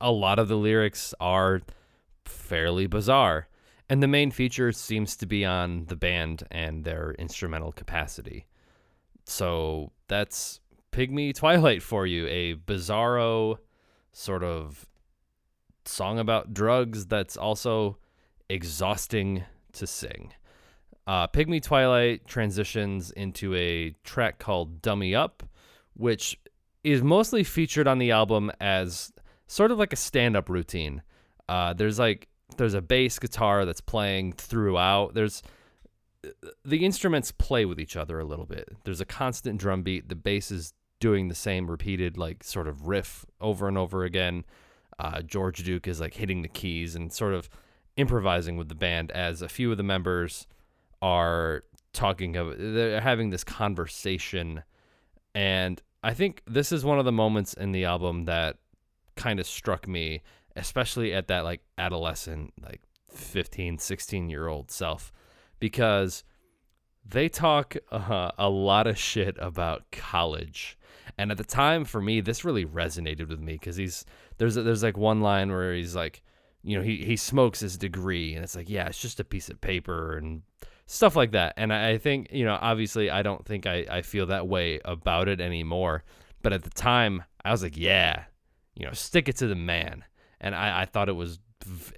a 0.00 0.12
lot 0.12 0.38
of 0.38 0.46
the 0.46 0.56
lyrics 0.56 1.14
are 1.18 1.62
fairly 2.24 2.86
bizarre. 2.86 3.48
And 3.88 4.00
the 4.00 4.06
main 4.06 4.30
feature 4.30 4.70
seems 4.70 5.16
to 5.16 5.26
be 5.26 5.44
on 5.44 5.86
the 5.86 5.96
band 5.96 6.44
and 6.52 6.84
their 6.84 7.16
instrumental 7.18 7.72
capacity. 7.72 8.46
So 9.24 9.90
that's 10.06 10.60
Pygmy 10.92 11.36
Twylyte 11.36 11.82
for 11.82 12.06
you, 12.06 12.28
a 12.28 12.54
bizarro 12.54 13.58
sort 14.12 14.44
of 14.44 14.86
song 15.84 16.20
about 16.20 16.54
drugs 16.54 17.06
that's 17.06 17.36
also 17.36 17.98
exhausting 18.48 19.42
to 19.72 19.88
sing. 19.88 20.34
Uh, 21.08 21.26
Pygmy 21.26 21.60
Twylyte 21.60 22.26
transitions 22.26 23.10
into 23.10 23.54
a 23.54 23.96
track 24.04 24.38
called 24.38 24.82
Dummy 24.82 25.14
Up, 25.14 25.42
which 25.98 26.40
is 26.82 27.02
mostly 27.02 27.44
featured 27.44 27.86
on 27.86 27.98
the 27.98 28.10
album 28.10 28.50
as 28.60 29.12
sort 29.46 29.70
of 29.70 29.78
like 29.78 29.92
a 29.92 29.96
stand 29.96 30.36
up 30.36 30.48
routine. 30.48 31.02
Uh, 31.48 31.74
there's 31.74 31.98
like 31.98 32.28
there's 32.56 32.74
a 32.74 32.80
bass 32.80 33.18
guitar 33.18 33.66
that's 33.66 33.80
playing 33.80 34.32
throughout. 34.32 35.14
There's 35.14 35.42
the 36.64 36.84
instruments 36.84 37.32
play 37.32 37.64
with 37.64 37.78
each 37.78 37.96
other 37.96 38.18
a 38.18 38.24
little 38.24 38.46
bit. 38.46 38.68
There's 38.84 39.00
a 39.00 39.04
constant 39.04 39.60
drum 39.60 39.82
beat. 39.82 40.08
The 40.08 40.14
bass 40.14 40.50
is 40.50 40.72
doing 41.00 41.28
the 41.28 41.34
same 41.34 41.70
repeated 41.70 42.16
like 42.16 42.42
sort 42.42 42.68
of 42.68 42.88
riff 42.88 43.26
over 43.40 43.68
and 43.68 43.76
over 43.76 44.04
again. 44.04 44.44
Uh, 44.98 45.22
George 45.22 45.62
Duke 45.62 45.86
is 45.86 46.00
like 46.00 46.14
hitting 46.14 46.42
the 46.42 46.48
keys 46.48 46.94
and 46.94 47.12
sort 47.12 47.34
of 47.34 47.48
improvising 47.96 48.56
with 48.56 48.68
the 48.68 48.74
band 48.74 49.10
as 49.10 49.42
a 49.42 49.48
few 49.48 49.70
of 49.70 49.76
the 49.76 49.82
members 49.82 50.46
are 51.02 51.64
talking 51.92 52.36
of 52.36 52.56
they're 52.58 53.00
having 53.00 53.30
this 53.30 53.44
conversation 53.44 54.62
and 55.34 55.82
I 56.02 56.14
think 56.14 56.42
this 56.46 56.72
is 56.72 56.84
one 56.84 56.98
of 56.98 57.04
the 57.04 57.12
moments 57.12 57.54
in 57.54 57.72
the 57.72 57.84
album 57.84 58.24
that 58.24 58.56
kind 59.16 59.40
of 59.40 59.46
struck 59.46 59.88
me 59.88 60.22
especially 60.54 61.14
at 61.14 61.28
that 61.28 61.44
like 61.44 61.60
adolescent 61.76 62.52
like 62.62 62.82
15 63.10 63.78
16 63.78 64.28
year 64.28 64.48
old 64.48 64.70
self 64.70 65.12
because 65.60 66.24
they 67.04 67.28
talk 67.28 67.76
uh, 67.90 68.32
a 68.36 68.50
lot 68.50 68.86
of 68.86 68.98
shit 68.98 69.36
about 69.40 69.90
college. 69.90 70.78
And 71.16 71.30
at 71.30 71.38
the 71.38 71.44
time, 71.44 71.84
for 71.84 72.02
me, 72.02 72.20
this 72.20 72.44
really 72.44 72.66
resonated 72.66 73.28
with 73.28 73.40
me 73.40 73.54
because 73.54 73.76
he's 73.76 74.04
there's 74.36 74.56
there's 74.56 74.82
like 74.82 74.96
one 74.96 75.20
line 75.20 75.50
where 75.50 75.74
he's 75.74 75.96
like, 75.96 76.22
you 76.62 76.76
know, 76.76 76.82
he 76.82 76.98
he 76.98 77.16
smokes 77.16 77.60
his 77.60 77.78
degree, 77.78 78.34
and 78.34 78.44
it's 78.44 78.54
like, 78.54 78.68
yeah, 78.68 78.86
it's 78.86 79.00
just 79.00 79.20
a 79.20 79.24
piece 79.24 79.48
of 79.48 79.60
paper 79.60 80.16
and 80.18 80.42
stuff 80.88 81.14
like 81.14 81.30
that. 81.32 81.54
And 81.56 81.72
I, 81.72 81.90
I 81.90 81.98
think, 81.98 82.32
you 82.32 82.44
know, 82.44 82.58
obviously, 82.60 83.10
I 83.10 83.22
don't 83.22 83.44
think 83.44 83.66
I 83.66 83.86
I 83.88 84.02
feel 84.02 84.26
that 84.26 84.48
way 84.48 84.80
about 84.84 85.28
it 85.28 85.40
anymore. 85.40 86.02
But 86.42 86.52
at 86.52 86.64
the 86.64 86.70
time, 86.70 87.22
I 87.44 87.52
was 87.52 87.62
like, 87.62 87.76
yeah, 87.76 88.24
you 88.74 88.84
know, 88.84 88.92
stick 88.92 89.28
it 89.28 89.36
to 89.36 89.46
the 89.46 89.54
man. 89.54 90.04
And 90.40 90.54
I, 90.54 90.82
I 90.82 90.84
thought 90.84 91.08
it 91.08 91.16
was 91.16 91.38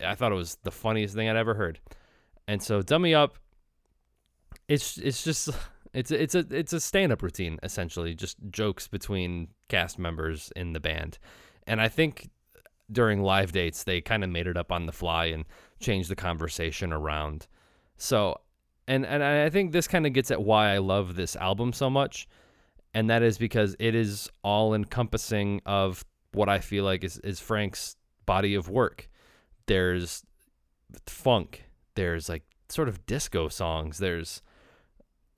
I 0.05 0.15
thought 0.15 0.33
it 0.33 0.37
was 0.37 0.59
the 0.63 0.71
funniest 0.71 1.15
thing 1.15 1.29
I'd 1.29 1.37
ever 1.37 1.55
heard. 1.55 1.81
And 2.47 2.63
so 2.63 2.83
Dummy 2.83 3.15
Up 3.15 3.39
it's 4.71 4.97
it's 4.99 5.23
just 5.25 5.51
it's 5.93 6.11
it's 6.11 6.35
a 6.35 6.47
it's 6.51 6.73
a 6.73 6.81
stand-up 6.81 7.23
routine 7.23 7.59
essentially, 7.63 8.15
just 8.15 8.39
jokes 8.51 8.89
between 8.89 9.49
cast 9.69 9.99
members 9.99 10.53
in 10.57 10.73
the 10.73 10.81
band. 10.81 11.19
And 11.67 11.81
I 11.81 11.89
think 11.89 12.31
during 12.91 13.23
live 13.23 13.53
dates 13.53 13.85
they 13.85 14.01
kind 14.01 14.25
of 14.25 14.31
made 14.31 14.47
it 14.47 14.57
up 14.57 14.73
on 14.73 14.87
the 14.87 14.93
fly 14.93 15.27
and 15.27 15.45
changed 15.79 16.09
the 16.09 16.17
conversation 16.17 16.93
around. 16.93 17.47
So 17.97 18.41
and 18.91 19.07
and 19.07 19.23
I 19.23 19.49
think 19.51 19.71
this 19.71 19.87
kind 19.87 20.05
of 20.05 20.13
gets 20.13 20.33
at 20.33 20.43
why 20.43 20.75
I 20.75 20.79
love 20.79 21.15
this 21.15 21.37
album 21.37 21.73
so 21.73 21.89
much. 21.89 22.27
And 22.93 23.09
that 23.09 23.23
is 23.23 23.39
because 23.39 23.77
it 23.79 23.95
is 23.95 24.29
all 24.43 24.75
encompassing 24.75 25.61
of 25.65 26.05
what 26.33 26.49
I 26.49 26.59
feel 26.59 26.83
like 26.83 27.05
is, 27.05 27.19
is 27.19 27.39
Frank's 27.39 27.95
body 28.27 28.57
of 28.57 28.69
work. 28.69 29.09
There's 29.67 30.25
funk, 31.07 31.67
there's 31.95 32.29
like 32.29 32.43
sort 32.69 32.89
of 32.89 33.07
disco 33.07 33.49
songs, 33.49 33.99
there's 33.99 34.43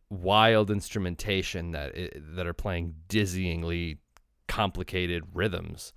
wild 0.09 0.71
instrumentation 0.71 1.73
that 1.73 1.95
that 2.35 2.47
are 2.47 2.55
playing 2.55 2.95
dizzyingly 3.09 3.99
complicated 4.49 5.25
rhythms 5.35 5.93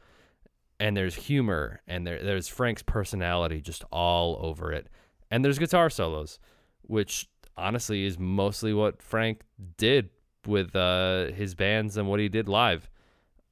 and 0.79 0.95
there's 0.95 1.15
humor 1.15 1.81
and 1.87 2.05
there 2.05 2.21
there's 2.23 2.47
Frank's 2.47 2.83
personality 2.83 3.59
just 3.59 3.83
all 3.91 4.37
over 4.41 4.71
it 4.71 4.87
and 5.29 5.43
there's 5.43 5.59
guitar 5.59 5.89
solos 5.89 6.39
which 6.87 7.27
honestly 7.57 8.05
is 8.05 8.19
mostly 8.19 8.73
what 8.73 9.01
Frank 9.01 9.41
did 9.77 10.09
with 10.45 10.75
uh, 10.75 11.31
his 11.31 11.55
bands 11.55 11.97
and 11.97 12.07
what 12.07 12.19
he 12.19 12.29
did 12.29 12.47
live 12.47 12.89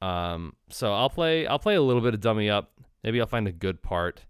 um, 0.01 0.53
so 0.69 0.93
I'll 0.93 1.10
play 1.10 1.48
I'll 1.48 1.60
play 1.60 1.75
a 1.75 1.81
little 1.81 2.01
bit 2.01 2.13
of 2.13 2.22
dummy 2.22 2.50
up 2.50 2.72
maybe 3.03 3.19
I'll 3.19 3.27
find 3.27 3.48
a 3.48 3.51
good 3.51 3.81
part 3.81 4.25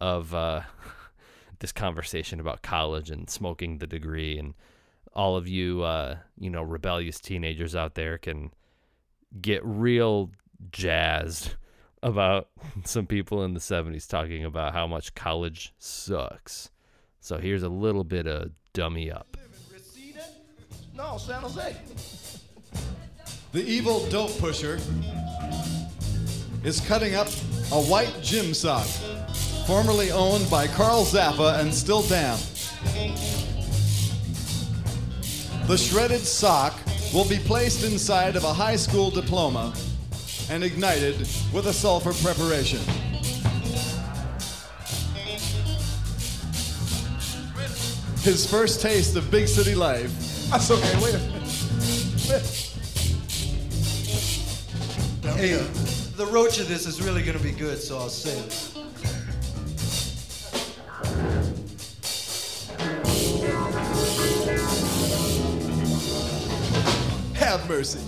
of 0.00 0.34
uh, 0.34 0.62
this 1.58 1.72
conversation 1.72 2.40
about 2.40 2.62
college 2.62 3.10
and 3.10 3.28
smoking 3.28 3.78
the 3.78 3.86
degree 3.86 4.38
and 4.38 4.54
all 5.16 5.36
of 5.36 5.48
you, 5.48 5.82
uh, 5.82 6.16
you 6.38 6.50
know, 6.50 6.62
rebellious 6.62 7.20
teenagers 7.20 7.74
out 7.74 7.94
there 7.94 8.18
can 8.18 8.52
get 9.40 9.64
real 9.64 10.30
jazzed 10.70 11.54
about 12.02 12.50
some 12.84 13.06
people 13.06 13.42
in 13.42 13.54
the 13.54 13.60
70s 13.60 14.06
talking 14.06 14.44
about 14.44 14.74
how 14.74 14.86
much 14.86 15.14
college 15.14 15.72
sucks. 15.78 16.70
So 17.26 17.38
here's 17.38 17.64
a 17.64 17.68
little 17.68 18.04
bit 18.04 18.28
of 18.28 18.52
dummy 18.72 19.10
up. 19.10 19.36
No, 20.94 21.18
San 21.18 21.42
Jose. 21.42 21.76
The 23.52 23.64
evil 23.64 24.06
dope 24.10 24.38
pusher 24.38 24.78
is 26.62 26.80
cutting 26.80 27.14
up 27.14 27.26
a 27.72 27.82
white 27.82 28.14
gym 28.22 28.52
sock, 28.52 28.86
formerly 29.66 30.12
owned 30.12 30.48
by 30.50 30.66
Carl 30.68 31.04
Zappa 31.04 31.58
and 31.58 31.74
still 31.74 32.02
damp. 32.02 32.40
The 35.66 35.78
shredded 35.78 36.20
sock 36.20 36.78
will 37.14 37.28
be 37.28 37.38
placed 37.38 37.82
inside 37.82 38.36
of 38.36 38.44
a 38.44 38.52
high 38.52 38.76
school 38.76 39.10
diploma 39.10 39.74
and 40.50 40.62
ignited 40.62 41.18
with 41.52 41.66
a 41.66 41.72
sulfur 41.72 42.12
preparation. 42.12 42.80
His 48.26 48.44
first 48.44 48.82
taste 48.82 49.14
of 49.14 49.30
big 49.30 49.46
city 49.46 49.76
life. 49.76 50.10
That's 50.50 50.68
okay, 50.68 51.00
wait 51.00 51.14
a 51.14 51.18
minute. 51.18 51.42
Hey, 55.36 55.54
the 56.16 56.26
roach 56.26 56.58
of 56.58 56.66
this 56.66 56.88
is 56.88 57.00
really 57.00 57.22
gonna 57.22 57.38
be 57.38 57.52
good, 57.52 57.78
so 57.78 57.98
I'll 57.98 58.08
say 58.08 58.36
it. 58.36 58.72
Have 67.36 67.68
mercy. 67.68 68.00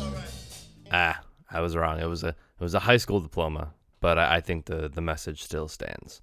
Ah, 0.90 1.20
I 1.48 1.60
was 1.60 1.76
wrong. 1.76 2.00
It 2.00 2.06
was 2.06 2.24
a 2.24 2.30
it 2.30 2.34
was 2.58 2.74
a 2.74 2.80
high 2.80 2.96
school 2.96 3.20
diploma, 3.20 3.72
but 4.00 4.18
I, 4.18 4.38
I 4.38 4.40
think 4.40 4.64
the 4.64 4.88
the 4.88 5.00
message 5.00 5.44
still 5.44 5.68
stands. 5.68 6.22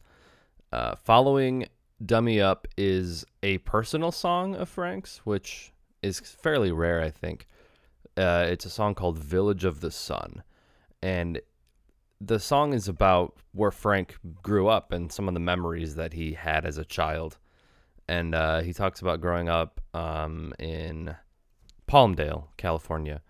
Uh, 0.74 0.96
following 0.96 1.70
"Dummy 2.04 2.42
Up" 2.42 2.68
is 2.78 3.26
a 3.44 3.60
personal 3.60 4.12
song 4.12 4.56
of 4.56 4.70
Frank's, 4.70 5.20
which 5.26 5.72
is 6.02 6.20
fairly 6.20 6.72
rare, 6.72 7.02
I 7.02 7.10
think. 7.10 7.48
Uh, 8.18 8.46
it's 8.48 8.66
a 8.66 8.70
song 8.70 8.96
called 8.96 9.18
"Village 9.18 9.66
of 9.66 9.82
the 9.82 9.92
Sun," 9.92 10.44
and 11.02 11.42
the 12.22 12.40
song 12.40 12.74
is 12.74 12.88
about 12.88 13.36
where 13.52 13.72
Frank 13.72 14.18
grew 14.42 14.68
up 14.68 14.92
and 14.92 15.12
some 15.12 15.28
of 15.28 15.34
the 15.34 15.40
memories 15.40 15.96
that 15.96 16.14
he 16.14 16.34
had 16.34 16.66
as 16.66 16.78
a 16.78 16.86
child. 16.86 17.38
And 18.08 18.36
uh, 18.36 18.62
he 18.62 18.74
talks 18.74 19.02
about 19.02 19.22
growing 19.22 19.50
up 19.50 19.82
um, 19.94 20.54
in 20.60 21.16
Palmdale, 21.88 22.48
California. 22.58 23.22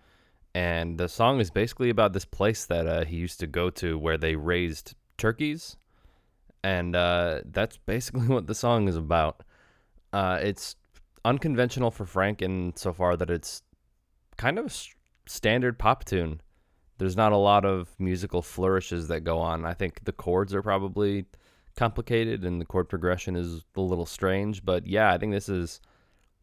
And 0.54 0.98
the 0.98 1.08
song 1.08 1.40
is 1.40 1.50
basically 1.50 1.90
about 1.90 2.12
this 2.12 2.24
place 2.24 2.64
that 2.66 2.86
uh, 2.86 3.04
he 3.04 3.16
used 3.16 3.40
to 3.40 3.46
go 3.46 3.70
to 3.70 3.98
where 3.98 4.16
they 4.18 4.36
raised 4.36 4.94
turkeys. 5.18 5.76
And 6.66 6.96
uh, 6.96 7.42
that's 7.52 7.76
basically 7.76 8.26
what 8.34 8.48
the 8.48 8.54
song 8.54 8.88
is 8.88 8.96
about. 8.96 9.44
Uh, 10.12 10.40
it's 10.42 10.74
unconventional 11.24 11.92
for 11.92 12.04
Frank 12.04 12.42
in 12.42 12.72
so 12.74 12.92
far 12.92 13.16
that 13.16 13.30
it's 13.30 13.62
kind 14.36 14.58
of 14.58 14.66
a 14.66 15.30
standard 15.30 15.78
pop 15.78 16.04
tune. 16.04 16.40
There's 16.98 17.16
not 17.16 17.30
a 17.30 17.36
lot 17.36 17.64
of 17.64 17.94
musical 18.00 18.42
flourishes 18.42 19.06
that 19.08 19.20
go 19.20 19.38
on. 19.38 19.64
I 19.64 19.74
think 19.74 20.04
the 20.04 20.12
chords 20.12 20.52
are 20.54 20.62
probably 20.62 21.26
complicated 21.76 22.44
and 22.44 22.60
the 22.60 22.64
chord 22.64 22.88
progression 22.88 23.36
is 23.36 23.62
a 23.76 23.80
little 23.80 24.06
strange. 24.06 24.64
But 24.64 24.88
yeah, 24.88 25.12
I 25.12 25.18
think 25.18 25.32
this 25.32 25.48
is 25.48 25.80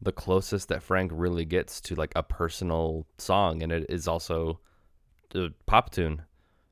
the 0.01 0.13
closest 0.13 0.69
that 0.69 0.83
Frank 0.83 1.11
really 1.13 1.43
gets 1.43 1.81
to 1.81 1.95
like 1.95 2.13
a 2.15 2.23
personal 2.23 3.07
song, 3.17 3.61
and 3.61 3.73
it 3.73 3.87
is 3.89 4.07
also 4.07 4.61
a 5.35 5.49
pop 5.65 5.89
tune. 5.89 6.21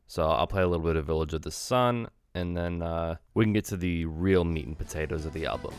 So 0.07 0.23
I'll 0.23 0.47
play 0.47 0.61
a 0.61 0.67
little 0.67 0.85
bit 0.85 0.95
of 0.95 1.05
Village 1.05 1.33
of 1.33 1.41
the 1.41 1.51
Sun, 1.51 2.07
and 2.33 2.55
then 2.55 2.81
uh, 2.81 3.15
we 3.33 3.45
can 3.45 3.53
get 3.53 3.65
to 3.65 3.77
the 3.77 4.05
real 4.05 4.43
meat 4.43 4.67
and 4.67 4.77
potatoes 4.77 5.25
of 5.25 5.33
the 5.33 5.45
album. 5.45 5.73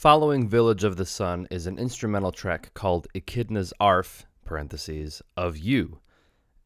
Following 0.00 0.48
Village 0.48 0.82
of 0.82 0.96
the 0.96 1.04
Sun 1.04 1.46
is 1.50 1.66
an 1.66 1.78
instrumental 1.78 2.32
track 2.32 2.72
called 2.72 3.06
Echidna's 3.14 3.74
Arf, 3.78 4.24
parentheses, 4.46 5.20
of 5.36 5.58
You. 5.58 5.98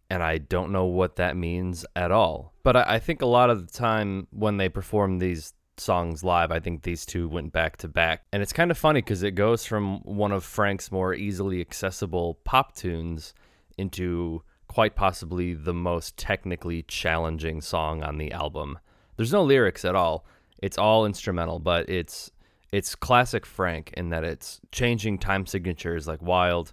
And 0.09 0.23
I 0.23 0.39
don't 0.39 0.71
know 0.71 0.85
what 0.85 1.17
that 1.17 1.37
means 1.37 1.85
at 1.97 2.13
all. 2.13 2.55
But 2.63 2.77
I, 2.77 2.85
I 2.87 2.99
think 3.01 3.23
a 3.23 3.27
lot 3.27 3.51
of 3.51 3.67
the 3.67 3.77
time 3.77 4.29
when 4.31 4.59
they 4.59 4.69
perform 4.69 5.19
these 5.19 5.53
songs 5.79 6.23
live, 6.23 6.53
I 6.53 6.61
think 6.61 6.83
these 6.83 7.05
two 7.05 7.29
went 7.29 7.53
back 7.53 7.77
to 7.79 7.89
back. 7.89 8.23
And 8.33 8.41
it's 8.41 8.53
kind 8.53 8.71
of 8.71 8.79
funny 8.79 9.03
because 9.03 9.25
it 9.25 9.33
goes 9.33 9.67
from 9.67 9.99
one 10.05 10.31
of 10.31 10.45
Frank's 10.45 10.93
more 10.93 11.13
easily 11.13 11.61
accessible 11.61 12.39
pop 12.45 12.77
tunes 12.77 13.35
into 13.77 14.45
quite 14.69 14.95
possibly 14.95 15.55
the 15.55 15.75
most 15.75 16.17
technically 16.17 16.85
challenging 16.85 17.61
song 17.61 18.05
on 18.05 18.19
the 18.19 18.31
album. 18.31 18.79
There's 19.17 19.33
no 19.33 19.43
lyrics 19.43 19.85
at 19.85 19.97
all. 19.97 20.25
It's 20.63 20.79
all 20.79 21.05
instrumental, 21.05 21.59
but 21.59 21.91
it's 21.91 22.31
it's 22.75 22.97
classic 22.97 23.47
Frank 23.47 23.93
in 23.97 24.09
that 24.09 24.25
it's 24.25 24.61
changing 24.73 25.17
time 25.19 25.47
signatures 25.47 26.09
like 26.09 26.21
wild. 26.21 26.73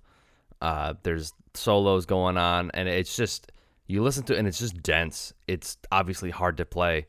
Uh, 0.59 0.95
there's 1.03 1.31
solos 1.53 2.07
going 2.07 2.37
on, 2.37 2.71
and 2.73 2.89
it's 2.89 3.15
just 3.15 3.51
you 3.85 4.01
listen 4.01 4.23
to 4.23 4.33
it 4.33 4.39
and 4.39 4.47
it's 4.47 4.57
just 4.57 4.81
dense. 4.81 5.31
It's 5.47 5.77
obviously 5.91 6.31
hard 6.31 6.57
to 6.57 6.65
play, 6.65 7.05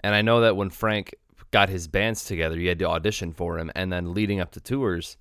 and 0.00 0.14
I 0.14 0.20
know 0.20 0.42
that 0.42 0.56
when 0.56 0.68
Frank 0.68 1.14
got 1.52 1.70
his 1.70 1.88
bands 1.88 2.26
together, 2.26 2.60
you 2.60 2.68
had 2.68 2.78
to 2.80 2.86
audition 2.86 3.32
for 3.32 3.58
him, 3.58 3.72
and 3.74 3.90
then 3.90 4.12
leading 4.12 4.40
up 4.40 4.50
to 4.50 4.60
tours, 4.60 5.16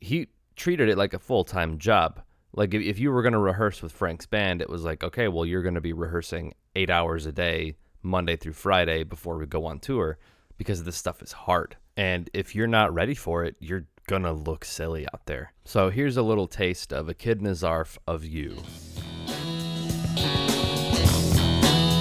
he 0.00 0.28
treated 0.54 0.88
it 0.88 0.96
like 0.96 1.12
a 1.12 1.18
full 1.18 1.42
time 1.42 1.76
job. 1.76 2.22
Like 2.52 2.72
if, 2.72 2.82
if 2.82 3.00
you 3.00 3.10
were 3.10 3.22
going 3.22 3.32
to 3.32 3.40
rehearse 3.40 3.82
with 3.82 3.90
Frank's 3.90 4.26
band, 4.26 4.62
it 4.62 4.70
was 4.70 4.84
like, 4.84 5.02
okay, 5.02 5.26
well, 5.26 5.44
you're 5.44 5.62
going 5.62 5.74
to 5.74 5.80
be 5.80 5.92
rehearsing 5.92 6.54
eight 6.76 6.90
hours 6.90 7.26
a 7.26 7.32
day, 7.32 7.74
Monday 8.04 8.36
through 8.36 8.52
Friday, 8.52 9.02
before 9.02 9.38
we 9.38 9.46
go 9.46 9.66
on 9.66 9.80
tour, 9.80 10.18
because 10.56 10.84
this 10.84 10.96
stuff 10.96 11.20
is 11.20 11.32
hard. 11.32 11.76
And 12.00 12.30
if 12.32 12.54
you're 12.54 12.66
not 12.66 12.94
ready 12.94 13.14
for 13.14 13.44
it, 13.44 13.56
you're 13.60 13.84
going 14.08 14.22
to 14.22 14.32
look 14.32 14.64
silly 14.64 15.06
out 15.12 15.26
there. 15.26 15.52
So 15.66 15.90
here's 15.90 16.16
a 16.16 16.22
little 16.22 16.46
taste 16.46 16.94
of 16.94 17.10
Echidna's 17.10 17.62
Arf 17.62 17.98
of 18.06 18.24
you. 18.24 18.56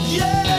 Yeah, 0.07 0.58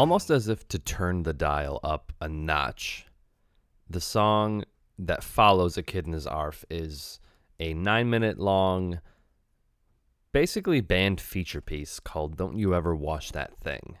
Almost 0.00 0.30
as 0.30 0.48
if 0.48 0.66
to 0.68 0.78
turn 0.78 1.24
the 1.24 1.34
dial 1.34 1.78
up 1.84 2.14
a 2.22 2.26
notch, 2.26 3.04
the 3.86 4.00
song 4.00 4.64
that 4.98 5.22
follows 5.22 5.76
Echidna's 5.76 6.26
Arf 6.26 6.64
is 6.70 7.20
a 7.58 7.74
nine 7.74 8.08
minute 8.08 8.38
long, 8.38 9.02
basically 10.32 10.80
band 10.80 11.20
feature 11.20 11.60
piece 11.60 12.00
called 12.00 12.38
Don't 12.38 12.56
You 12.56 12.74
Ever 12.74 12.96
Wash 12.96 13.30
That 13.32 13.54
Thing. 13.58 13.98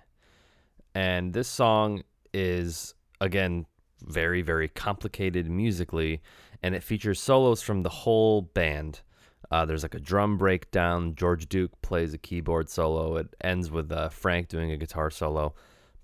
And 0.94 1.34
this 1.34 1.48
song 1.48 2.02
is, 2.32 2.94
again, 3.20 3.66
very, 4.00 4.40
very 4.40 4.68
complicated 4.68 5.50
musically, 5.50 6.22
and 6.62 6.74
it 6.74 6.82
features 6.82 7.20
solos 7.20 7.60
from 7.60 7.82
the 7.82 7.90
whole 7.90 8.40
band. 8.40 9.02
Uh, 9.50 9.66
there's 9.66 9.82
like 9.82 9.94
a 9.94 10.00
drum 10.00 10.38
breakdown. 10.38 11.14
George 11.14 11.46
Duke 11.46 11.82
plays 11.82 12.14
a 12.14 12.18
keyboard 12.18 12.70
solo. 12.70 13.16
It 13.16 13.36
ends 13.42 13.70
with 13.70 13.92
uh, 13.92 14.08
Frank 14.08 14.48
doing 14.48 14.72
a 14.72 14.78
guitar 14.78 15.10
solo. 15.10 15.54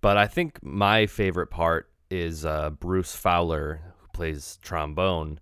But 0.01 0.17
I 0.17 0.27
think 0.27 0.63
my 0.63 1.07
favorite 1.07 1.49
part 1.49 1.91
is 2.11 2.45
uh, 2.45 2.71
Bruce 2.71 3.15
Fowler, 3.15 3.81
who 3.99 4.07
plays 4.13 4.59
trombone. 4.63 5.41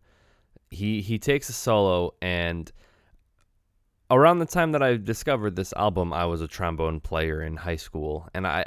He 0.71 1.01
he 1.03 1.19
takes 1.19 1.49
a 1.49 1.53
solo, 1.53 2.15
and 2.23 2.71
around 4.11 4.39
the 4.39 4.47
time 4.47 4.73
that 4.73 4.83
I 4.83 4.97
discovered 4.97 5.57
this 5.57 5.73
album, 5.75 6.13
I 6.13 6.25
was 6.25 6.41
a 6.41 6.49
trombone 6.49 7.01
player 7.01 7.43
in 7.43 7.57
high 7.57 7.77
school, 7.77 8.29
and 8.35 8.47
I 8.47 8.65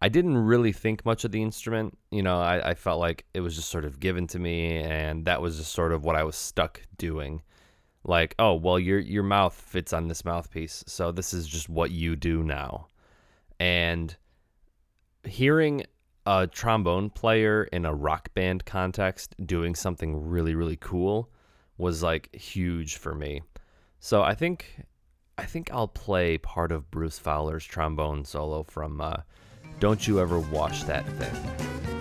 I 0.00 0.08
didn't 0.08 0.36
really 0.36 0.72
think 0.72 1.04
much 1.04 1.24
of 1.24 1.32
the 1.32 1.42
instrument. 1.42 1.96
You 2.10 2.22
know, 2.22 2.40
I, 2.40 2.70
I 2.70 2.74
felt 2.74 3.00
like 3.00 3.24
it 3.34 3.40
was 3.40 3.56
just 3.56 3.70
sort 3.70 3.84
of 3.84 4.00
given 4.00 4.26
to 4.28 4.38
me, 4.38 4.78
and 4.78 5.24
that 5.26 5.40
was 5.40 5.58
just 5.58 5.72
sort 5.72 5.92
of 5.92 6.04
what 6.04 6.16
I 6.16 6.24
was 6.24 6.36
stuck 6.36 6.80
doing. 6.98 7.42
Like, 8.04 8.34
oh 8.38 8.54
well, 8.54 8.78
your 8.78 8.98
your 8.98 9.22
mouth 9.22 9.54
fits 9.54 9.92
on 9.92 10.08
this 10.08 10.24
mouthpiece, 10.24 10.84
so 10.86 11.12
this 11.12 11.32
is 11.32 11.46
just 11.46 11.68
what 11.68 11.90
you 11.90 12.16
do 12.16 12.42
now. 12.42 12.88
And 13.58 14.16
hearing 15.26 15.84
a 16.26 16.46
trombone 16.46 17.10
player 17.10 17.64
in 17.64 17.84
a 17.84 17.94
rock 17.94 18.32
band 18.34 18.64
context 18.64 19.34
doing 19.44 19.74
something 19.74 20.28
really 20.28 20.54
really 20.54 20.76
cool 20.76 21.30
was 21.76 22.02
like 22.02 22.34
huge 22.34 22.96
for 22.96 23.14
me. 23.14 23.42
So 23.98 24.22
I 24.22 24.34
think 24.34 24.84
I 25.36 25.44
think 25.44 25.70
I'll 25.72 25.88
play 25.88 26.38
part 26.38 26.72
of 26.72 26.90
Bruce 26.90 27.18
Fowler's 27.18 27.64
trombone 27.64 28.24
solo 28.24 28.62
from 28.62 29.00
uh, 29.00 29.16
"Don't 29.80 30.06
You 30.06 30.20
Ever 30.20 30.38
Wash 30.38 30.84
That 30.84 31.06
Thing." 31.18 31.93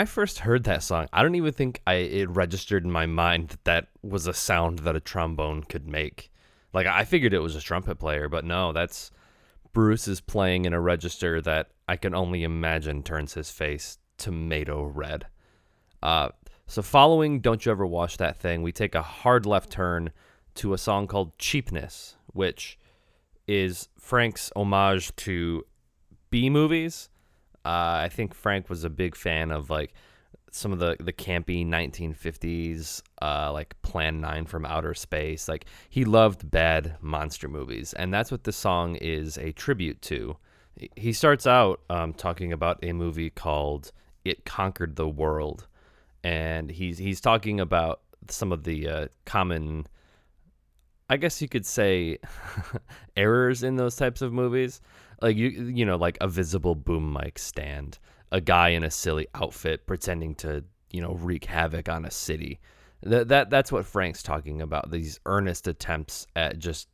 I 0.00 0.06
first 0.06 0.38
heard 0.38 0.64
that 0.64 0.82
song, 0.82 1.08
I 1.12 1.22
don't 1.22 1.34
even 1.34 1.52
think 1.52 1.82
I 1.86 1.96
it 1.96 2.30
registered 2.30 2.84
in 2.84 2.90
my 2.90 3.04
mind 3.04 3.48
that 3.48 3.64
that 3.64 3.88
was 4.00 4.26
a 4.26 4.32
sound 4.32 4.78
that 4.78 4.96
a 4.96 5.00
trombone 5.00 5.62
could 5.62 5.86
make. 5.86 6.32
Like 6.72 6.86
I 6.86 7.04
figured 7.04 7.34
it 7.34 7.40
was 7.40 7.54
a 7.54 7.60
trumpet 7.60 7.98
player, 7.98 8.26
but 8.26 8.46
no, 8.46 8.72
that's 8.72 9.10
Bruce 9.74 10.08
is 10.08 10.22
playing 10.22 10.64
in 10.64 10.72
a 10.72 10.80
register 10.80 11.42
that 11.42 11.72
I 11.86 11.98
can 11.98 12.14
only 12.14 12.44
imagine 12.44 13.02
turns 13.02 13.34
his 13.34 13.50
face 13.50 13.98
tomato 14.16 14.84
red. 14.84 15.26
Uh, 16.02 16.30
so 16.66 16.80
following 16.80 17.40
"Don't 17.40 17.66
You 17.66 17.72
Ever 17.72 17.86
Wash 17.86 18.16
That 18.16 18.38
Thing," 18.38 18.62
we 18.62 18.72
take 18.72 18.94
a 18.94 19.02
hard 19.02 19.44
left 19.44 19.68
turn 19.68 20.12
to 20.54 20.72
a 20.72 20.78
song 20.78 21.08
called 21.08 21.36
"Cheepnis," 21.36 22.14
which 22.28 22.78
is 23.46 23.90
Frank's 23.98 24.50
homage 24.56 25.14
to 25.16 25.66
B 26.30 26.48
movies. 26.48 27.10
Uh, 27.64 28.04
I 28.04 28.08
think 28.10 28.34
Frank 28.34 28.70
was 28.70 28.84
a 28.84 28.90
big 28.90 29.14
fan 29.14 29.50
of 29.50 29.70
like 29.70 29.92
some 30.50 30.72
of 30.72 30.78
the 30.78 30.96
the 30.98 31.12
campy 31.12 31.66
1950s, 31.66 33.02
uh, 33.22 33.52
like 33.52 33.80
Plan 33.82 34.20
Nine 34.20 34.46
from 34.46 34.64
Outer 34.64 34.94
Space. 34.94 35.48
Like 35.48 35.66
he 35.88 36.04
loved 36.04 36.50
bad 36.50 36.96
monster 37.00 37.48
movies, 37.48 37.92
and 37.92 38.12
that's 38.12 38.30
what 38.30 38.44
the 38.44 38.52
song 38.52 38.96
is 38.96 39.38
a 39.38 39.52
tribute 39.52 40.02
to. 40.02 40.36
He 40.96 41.12
starts 41.12 41.46
out 41.46 41.80
um, 41.90 42.14
talking 42.14 42.52
about 42.52 42.78
a 42.82 42.92
movie 42.92 43.30
called 43.30 43.92
"It 44.24 44.44
Conquered 44.44 44.96
the 44.96 45.08
World," 45.08 45.66
and 46.24 46.70
he's 46.70 46.98
he's 46.98 47.20
talking 47.20 47.60
about 47.60 48.00
some 48.28 48.52
of 48.52 48.64
the 48.64 48.88
uh, 48.88 49.08
common, 49.24 49.86
I 51.08 51.16
guess 51.16 51.40
you 51.40 51.48
could 51.48 51.66
say, 51.66 52.18
errors 53.16 53.62
in 53.62 53.76
those 53.76 53.96
types 53.96 54.22
of 54.22 54.32
movies 54.32 54.80
like 55.20 55.36
you 55.36 55.48
you 55.48 55.84
know 55.84 55.96
like 55.96 56.18
a 56.20 56.28
visible 56.28 56.74
boom 56.74 57.12
mic 57.12 57.38
stand 57.38 57.98
a 58.32 58.40
guy 58.40 58.68
in 58.68 58.84
a 58.84 58.90
silly 58.90 59.26
outfit 59.34 59.86
pretending 59.86 60.34
to 60.36 60.64
you 60.90 61.00
know 61.00 61.14
wreak 61.14 61.44
havoc 61.44 61.88
on 61.88 62.04
a 62.04 62.10
city. 62.10 62.60
That, 63.02 63.28
that 63.28 63.50
that's 63.50 63.72
what 63.72 63.86
frank's 63.86 64.22
talking 64.22 64.60
about 64.60 64.90
these 64.90 65.20
earnest 65.26 65.66
attempts 65.66 66.26
at 66.36 66.58
just 66.58 66.88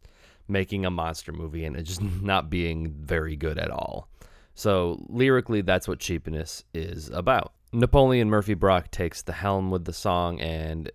making 0.48 0.86
a 0.86 0.90
monster 0.90 1.32
movie 1.32 1.64
and 1.64 1.84
just 1.84 2.00
not 2.22 2.48
being 2.48 2.92
very 2.92 3.36
good 3.36 3.58
at 3.58 3.70
all. 3.70 4.08
So 4.54 5.04
lyrically 5.08 5.62
that's 5.62 5.88
what 5.88 5.98
cheepnis 5.98 6.62
is 6.72 7.10
about. 7.10 7.52
Napoleon 7.72 8.30
murphy 8.30 8.54
brock 8.54 8.90
takes 8.90 9.22
the 9.22 9.32
helm 9.32 9.70
with 9.70 9.84
the 9.84 9.92
song 9.92 10.40
and 10.40 10.90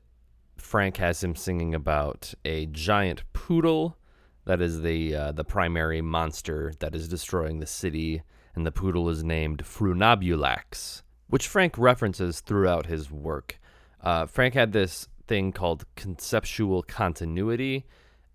Frank 0.58 0.98
has 0.98 1.24
him 1.24 1.36
singing 1.36 1.76
about 1.76 2.34
a 2.46 2.68
giant 2.68 3.24
poodle 3.34 3.98
that 4.46 4.62
is 4.62 4.82
the 4.82 5.16
uh, 5.16 5.32
the 5.32 5.44
primary 5.44 6.02
monster 6.02 6.74
that 6.80 6.96
is 6.96 7.08
destroying 7.08 7.60
the 7.60 7.66
city, 7.66 8.24
and 8.56 8.66
the 8.66 8.72
poodle 8.72 9.10
is 9.10 9.24
named 9.24 9.64
Frunabulax, 9.64 11.04
which 11.28 11.48
Frank 11.48 11.78
references 11.78 12.40
throughout 12.40 12.88
his 12.88 13.12
work. 13.12 13.60
Uh, 14.02 14.26
Frank 14.26 14.54
had 14.54 14.72
this 14.72 15.08
thing 15.28 15.52
called 15.52 15.86
conceptual 15.96 16.82
continuity, 16.82 17.86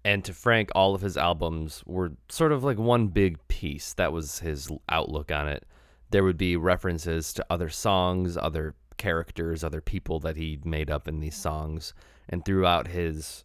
and 0.05 0.25
to 0.25 0.33
Frank, 0.33 0.71
all 0.75 0.95
of 0.95 1.01
his 1.01 1.17
albums 1.17 1.83
were 1.87 2.13
sort 2.29 2.53
of 2.53 2.63
like 2.63 2.79
one 2.79 3.09
big 3.09 3.39
piece. 3.49 3.93
That 3.95 4.13
was 4.13 4.39
his 4.39 4.71
outlook 4.89 5.33
on 5.33 5.49
it. 5.49 5.67
There 6.11 6.23
would 6.23 6.39
be 6.39 6.57
references 6.57 7.33
to 7.33 7.47
other 7.51 7.69
songs, 7.69 8.37
other 8.37 8.77
characters, 8.97 9.65
other 9.65 9.81
people 9.81 10.21
that 10.21 10.37
he 10.37 10.61
made 10.65 10.89
up 10.91 11.09
in 11.09 11.19
these 11.19 11.37
songs, 11.37 11.93
and 12.29 12.45
throughout 12.45 12.87
his 12.87 13.45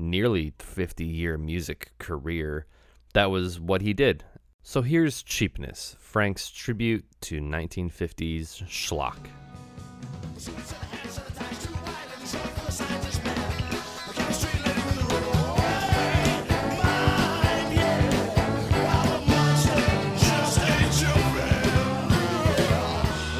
nearly 0.00 0.52
50 0.58 1.04
year 1.04 1.36
music 1.38 1.92
career, 1.98 2.66
that 3.12 3.30
was 3.30 3.60
what 3.60 3.82
he 3.82 3.92
did. 3.92 4.24
So 4.62 4.82
here's 4.82 5.22
Cheepnis, 5.22 5.96
Frank's 5.96 6.50
tribute 6.50 7.04
to 7.22 7.40
1950s 7.40 8.64
schlock. 8.64 9.16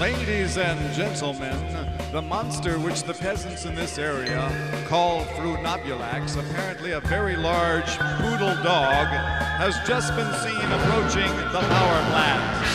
Ladies 0.00 0.56
and 0.56 0.94
gentlemen, 0.94 1.69
the 2.12 2.20
monster 2.22 2.76
which 2.80 3.04
the 3.04 3.14
peasants 3.14 3.64
in 3.66 3.74
this 3.76 3.96
area 3.96 4.50
call 4.88 5.24
Frunabulax, 5.26 6.36
apparently 6.36 6.90
a 6.90 7.00
very 7.00 7.36
large 7.36 7.86
poodle 8.18 8.54
dog, 8.64 9.06
has 9.06 9.78
just 9.86 10.16
been 10.16 10.32
seen 10.40 10.72
approaching 10.72 11.30
the 11.52 11.60
power 11.60 12.02
plant. 12.10 12.66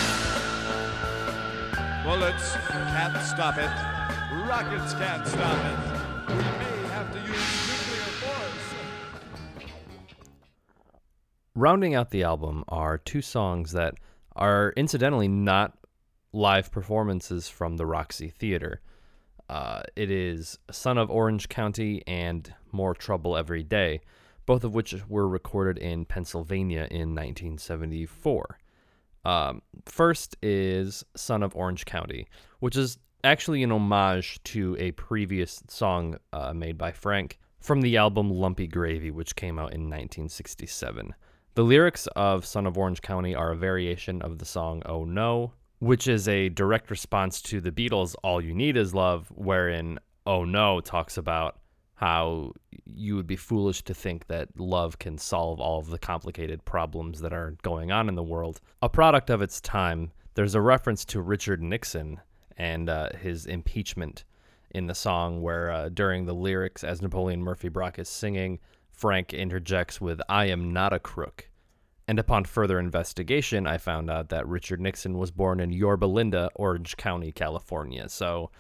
Bullets 2.05 2.55
can't 2.69 3.17
stop 3.25 3.57
it. 3.57 3.69
Rockets 4.47 4.93
can't 4.93 5.27
stop 5.27 5.65
it. 5.65 5.77
We 6.29 6.35
may 6.35 6.87
have 6.93 7.11
to 7.11 7.19
use 7.19 7.27
nuclear 7.67 8.07
force. 8.21 8.75
Rounding 11.55 11.93
out 11.93 12.11
the 12.11 12.23
album 12.23 12.63
are 12.69 12.97
two 12.97 13.21
songs 13.21 13.73
that 13.73 13.95
are 14.33 14.71
incidentally 14.77 15.27
not 15.27 15.77
live 16.31 16.71
performances 16.71 17.49
from 17.49 17.75
the 17.75 17.85
Roxy 17.85 18.29
Theater. 18.29 18.81
Uh, 19.49 19.81
it 19.95 20.09
is 20.09 20.57
Son 20.71 20.97
of 20.97 21.09
Orange 21.11 21.49
County 21.49 22.01
and 22.07 22.53
More 22.71 22.93
Trouble 22.93 23.37
Every 23.37 23.63
Day, 23.63 24.01
both 24.45 24.63
of 24.63 24.73
which 24.73 24.95
were 25.07 25.27
recorded 25.27 25.77
in 25.77 26.05
Pennsylvania 26.05 26.87
in 26.89 27.13
1974. 27.13 28.59
Um, 29.23 29.61
first 29.85 30.35
is 30.41 31.03
Son 31.15 31.43
of 31.43 31.55
Orange 31.55 31.85
County, 31.85 32.27
which 32.59 32.75
is 32.75 32.97
actually 33.23 33.63
an 33.63 33.71
homage 33.71 34.41
to 34.43 34.77
a 34.79 34.91
previous 34.91 35.63
song 35.67 36.17
uh, 36.31 36.53
made 36.53 36.77
by 36.77 36.91
Frank 36.91 37.39
from 37.59 37.81
the 37.81 37.97
album 37.97 38.29
Lumpy 38.29 38.67
Gravy, 38.67 39.09
which 39.09 39.35
came 39.35 39.57
out 39.57 39.73
in 39.73 39.81
1967. 39.81 41.13
The 41.55 41.63
lyrics 41.63 42.07
of 42.15 42.45
Son 42.45 42.67
of 42.67 42.77
Orange 42.77 43.01
County 43.01 43.33
are 43.33 43.51
a 43.51 43.55
variation 43.55 44.21
of 44.21 44.37
the 44.37 44.45
song 44.45 44.83
Oh 44.85 45.05
No, 45.05 45.53
which 45.79 46.07
is 46.07 46.27
a 46.27 46.49
direct 46.49 46.89
response 46.89 47.41
to 47.43 47.61
the 47.61 47.71
Beatles' 47.71 48.15
All 48.23 48.41
You 48.41 48.53
Need 48.53 48.77
Is 48.77 48.93
Love, 48.93 49.31
wherein 49.35 49.99
Oh 50.25 50.43
No 50.43 50.81
talks 50.81 51.17
about 51.17 51.59
how 51.95 52.51
you 52.85 53.15
would 53.15 53.27
be 53.27 53.35
foolish 53.35 53.81
to 53.83 53.93
think 53.93 54.27
that 54.27 54.49
love 54.59 54.99
can 54.99 55.17
solve 55.17 55.61
all 55.61 55.79
of 55.79 55.87
the 55.87 55.97
complicated 55.97 56.63
problems 56.65 57.21
that 57.21 57.33
are 57.33 57.55
going 57.61 57.91
on 57.91 58.09
in 58.09 58.15
the 58.15 58.23
world. 58.23 58.59
A 58.81 58.89
product 58.89 59.29
of 59.29 59.41
its 59.41 59.61
time, 59.61 60.11
there's 60.33 60.55
a 60.55 60.61
reference 60.61 61.05
to 61.05 61.21
Richard 61.21 61.61
Nixon 61.61 62.19
and 62.57 62.89
uh, 62.89 63.09
his 63.21 63.45
impeachment 63.45 64.25
in 64.71 64.87
the 64.87 64.95
song, 64.95 65.41
where 65.41 65.71
uh, 65.71 65.89
during 65.89 66.25
the 66.25 66.33
lyrics, 66.33 66.83
as 66.83 67.01
Napoleon 67.01 67.41
Murphy 67.41 67.69
Brock 67.69 67.97
is 67.97 68.09
singing, 68.09 68.59
Frank 68.91 69.33
interjects 69.33 70.01
with, 70.01 70.21
I 70.27 70.45
am 70.45 70.73
not 70.73 70.91
a 70.91 70.99
crook. 70.99 71.49
And 72.07 72.19
upon 72.19 72.45
further 72.45 72.79
investigation, 72.79 73.65
I 73.65 73.77
found 73.77 74.11
out 74.11 74.29
that 74.29 74.47
Richard 74.47 74.79
Nixon 74.79 75.17
was 75.17 75.31
born 75.31 75.59
in 75.59 75.71
Yorba 75.71 76.05
Linda, 76.05 76.49
Orange 76.55 76.97
County, 76.97 77.31
California. 77.31 78.07
So 78.09 78.51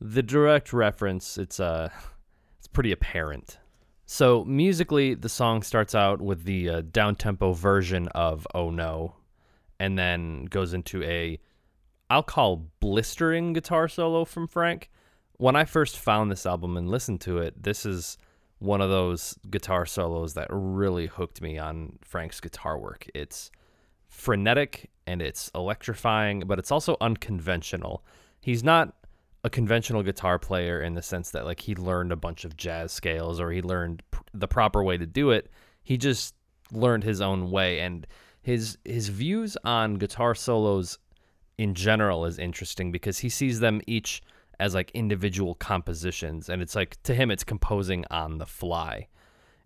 the 0.00 0.22
direct 0.22 0.72
reference, 0.72 1.38
it's 1.38 1.58
uh 1.58 1.88
it's 2.58 2.68
pretty 2.68 2.92
apparent. 2.92 3.58
So 4.04 4.44
musically, 4.44 5.14
the 5.14 5.28
song 5.28 5.62
starts 5.62 5.94
out 5.94 6.20
with 6.20 6.44
the 6.44 6.68
uh, 6.68 6.82
down-tempo 6.90 7.54
version 7.54 8.08
of 8.08 8.46
"Oh 8.54 8.68
No," 8.70 9.16
and 9.80 9.98
then 9.98 10.44
goes 10.46 10.74
into 10.74 11.02
a 11.02 11.38
I'll 12.10 12.22
call 12.22 12.68
blistering 12.80 13.54
guitar 13.54 13.88
solo 13.88 14.26
from 14.26 14.46
Frank. 14.46 14.90
When 15.38 15.56
I 15.56 15.64
first 15.64 15.98
found 15.98 16.30
this 16.30 16.44
album 16.44 16.76
and 16.76 16.90
listened 16.90 17.22
to 17.22 17.38
it, 17.38 17.62
this 17.62 17.86
is 17.86 18.18
one 18.62 18.80
of 18.80 18.90
those 18.90 19.36
guitar 19.50 19.84
solos 19.84 20.34
that 20.34 20.46
really 20.50 21.06
hooked 21.06 21.42
me 21.42 21.58
on 21.58 21.98
Frank's 22.00 22.40
guitar 22.40 22.78
work. 22.78 23.06
It's 23.12 23.50
frenetic 24.08 24.88
and 25.04 25.20
it's 25.20 25.50
electrifying, 25.52 26.44
but 26.46 26.60
it's 26.60 26.70
also 26.70 26.96
unconventional. 27.00 28.04
He's 28.40 28.62
not 28.62 28.94
a 29.42 29.50
conventional 29.50 30.04
guitar 30.04 30.38
player 30.38 30.80
in 30.80 30.94
the 30.94 31.02
sense 31.02 31.30
that 31.32 31.44
like 31.44 31.58
he 31.58 31.74
learned 31.74 32.12
a 32.12 32.16
bunch 32.16 32.44
of 32.44 32.56
jazz 32.56 32.92
scales 32.92 33.40
or 33.40 33.50
he 33.50 33.60
learned 33.60 34.04
pr- 34.12 34.22
the 34.32 34.46
proper 34.46 34.84
way 34.84 34.96
to 34.96 35.06
do 35.06 35.32
it. 35.32 35.50
He 35.82 35.96
just 35.96 36.36
learned 36.70 37.02
his 37.02 37.20
own 37.20 37.50
way 37.50 37.80
and 37.80 38.06
his 38.42 38.78
his 38.84 39.08
views 39.08 39.56
on 39.64 39.96
guitar 39.96 40.36
solos 40.36 40.98
in 41.58 41.74
general 41.74 42.26
is 42.26 42.38
interesting 42.38 42.92
because 42.92 43.18
he 43.18 43.28
sees 43.28 43.58
them 43.58 43.80
each 43.88 44.22
as 44.62 44.76
like 44.76 44.92
individual 44.92 45.56
compositions 45.56 46.48
and 46.48 46.62
it's 46.62 46.76
like 46.76 47.02
to 47.02 47.12
him 47.12 47.32
it's 47.32 47.42
composing 47.42 48.04
on 48.12 48.38
the 48.38 48.46
fly. 48.46 49.08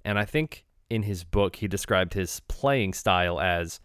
And 0.07 0.19
I 0.19 0.25
think 0.25 0.65
in 0.89 1.03
his 1.03 1.23
book 1.23 1.57
he 1.57 1.69
described 1.69 2.15
his 2.15 2.41
playing 2.49 2.95
style 2.95 3.39
as 3.39 3.79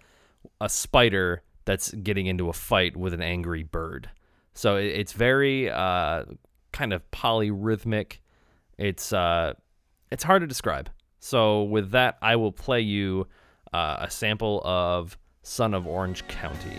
a 0.61 0.69
spider 0.69 1.43
that's 1.65 1.91
getting 1.91 2.27
into 2.27 2.47
a 2.47 2.53
fight 2.53 2.95
with 2.95 3.13
an 3.13 3.21
angry 3.21 3.63
bird. 3.63 4.09
So 4.53 4.77
it's 4.77 5.11
very 5.11 5.69
uh, 5.69 6.23
kind 6.71 6.93
of 6.93 7.11
polyrhythmic. 7.11 8.19
It's 8.77 9.11
uh, 9.11 9.55
it's 10.11 10.23
hard 10.23 10.43
to 10.43 10.47
describe. 10.47 10.89
So 11.19 11.63
with 11.63 11.91
that, 11.91 12.19
I 12.21 12.37
will 12.37 12.53
play 12.53 12.81
you 12.81 13.27
uh, 13.73 13.97
a 13.99 14.09
sample 14.09 14.61
of 14.63 15.17
"Son 15.43 15.73
of 15.73 15.85
Orange 15.85 16.25
County." 16.29 16.77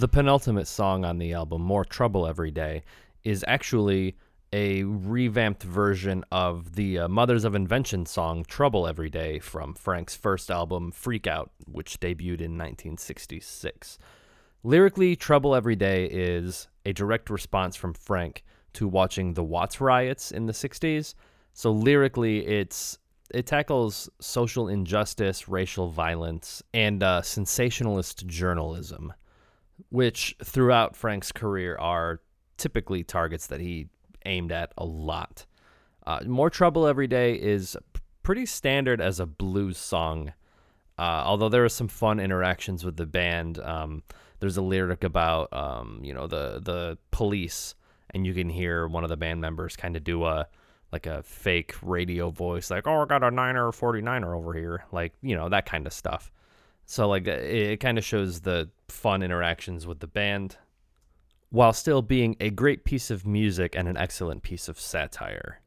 The 0.00 0.08
penultimate 0.08 0.66
song 0.66 1.04
on 1.04 1.18
the 1.18 1.34
album, 1.34 1.60
More 1.60 1.84
Trouble 1.84 2.26
Every 2.26 2.50
Day, 2.50 2.84
is 3.22 3.44
actually 3.46 4.16
a 4.50 4.82
revamped 4.84 5.62
version 5.62 6.24
of 6.32 6.74
the 6.74 7.00
uh, 7.00 7.08
Mothers 7.08 7.44
of 7.44 7.54
Invention 7.54 8.06
song 8.06 8.46
Trouble 8.46 8.86
Every 8.86 9.10
Day 9.10 9.40
from 9.40 9.74
Frank's 9.74 10.16
first 10.16 10.50
album, 10.50 10.90
Freak 10.90 11.26
Out, 11.26 11.50
which 11.70 12.00
debuted 12.00 12.40
in 12.40 12.56
1966. 12.56 13.98
Lyrically, 14.62 15.16
Trouble 15.16 15.54
Every 15.54 15.76
Day 15.76 16.06
is 16.06 16.68
a 16.86 16.94
direct 16.94 17.28
response 17.28 17.76
from 17.76 17.92
Frank 17.92 18.42
to 18.72 18.88
watching 18.88 19.34
the 19.34 19.44
Watts 19.44 19.82
riots 19.82 20.32
in 20.32 20.46
the 20.46 20.54
60s. 20.54 21.14
So 21.52 21.72
lyrically, 21.72 22.46
it's 22.46 22.96
it 23.34 23.44
tackles 23.44 24.08
social 24.18 24.66
injustice, 24.66 25.46
racial 25.46 25.90
violence, 25.90 26.62
and 26.72 27.02
uh, 27.02 27.20
sensationalist 27.20 28.26
journalism 28.26 29.12
which 29.88 30.36
throughout 30.44 30.96
Frank's 30.96 31.32
career 31.32 31.76
are 31.76 32.20
typically 32.56 33.02
targets 33.02 33.46
that 33.48 33.60
he 33.60 33.88
aimed 34.26 34.52
at 34.52 34.72
a 34.76 34.84
lot. 34.84 35.46
Uh, 36.06 36.20
More 36.26 36.50
Trouble 36.50 36.86
Every 36.86 37.06
Day 37.06 37.34
is 37.34 37.76
pretty 38.22 38.46
standard 38.46 39.00
as 39.00 39.20
a 39.20 39.26
blues 39.26 39.78
song. 39.78 40.32
Uh, 40.98 41.22
although 41.24 41.48
there 41.48 41.64
are 41.64 41.70
some 41.70 41.88
fun 41.88 42.20
interactions 42.20 42.84
with 42.84 42.96
the 42.96 43.06
band. 43.06 43.58
Um, 43.60 44.02
there's 44.40 44.58
a 44.58 44.62
lyric 44.62 45.02
about 45.02 45.50
um, 45.52 46.00
you 46.02 46.12
know 46.12 46.26
the 46.26 46.60
the 46.62 46.98
police, 47.10 47.74
and 48.10 48.26
you 48.26 48.34
can 48.34 48.50
hear 48.50 48.86
one 48.86 49.02
of 49.02 49.08
the 49.08 49.16
band 49.16 49.40
members 49.40 49.76
kind 49.76 49.96
of 49.96 50.04
do 50.04 50.24
a 50.24 50.46
like 50.92 51.06
a 51.06 51.22
fake 51.22 51.74
radio 51.82 52.30
voice, 52.30 52.70
like 52.70 52.86
"Oh, 52.86 53.02
I 53.02 53.06
got 53.06 53.22
a 53.22 53.30
niner 53.30 53.68
or 53.68 53.72
49er 53.72 54.36
over 54.36 54.52
here," 54.52 54.84
like 54.92 55.14
you 55.22 55.36
know 55.36 55.48
that 55.48 55.64
kind 55.64 55.86
of 55.86 55.92
stuff. 55.92 56.30
So 56.90 57.08
like 57.08 57.28
it, 57.28 57.44
it 57.44 57.76
kind 57.78 57.98
of 57.98 58.04
shows 58.04 58.40
the 58.40 58.68
fun 58.88 59.22
interactions 59.22 59.86
with 59.86 60.00
the 60.00 60.08
band, 60.08 60.56
while 61.50 61.72
still 61.72 62.02
being 62.02 62.34
a 62.40 62.50
great 62.50 62.82
piece 62.84 63.12
of 63.12 63.24
music 63.24 63.76
and 63.76 63.86
an 63.86 63.96
excellent 63.96 64.42
piece 64.42 64.68
of 64.68 64.80
satire. 64.80 65.60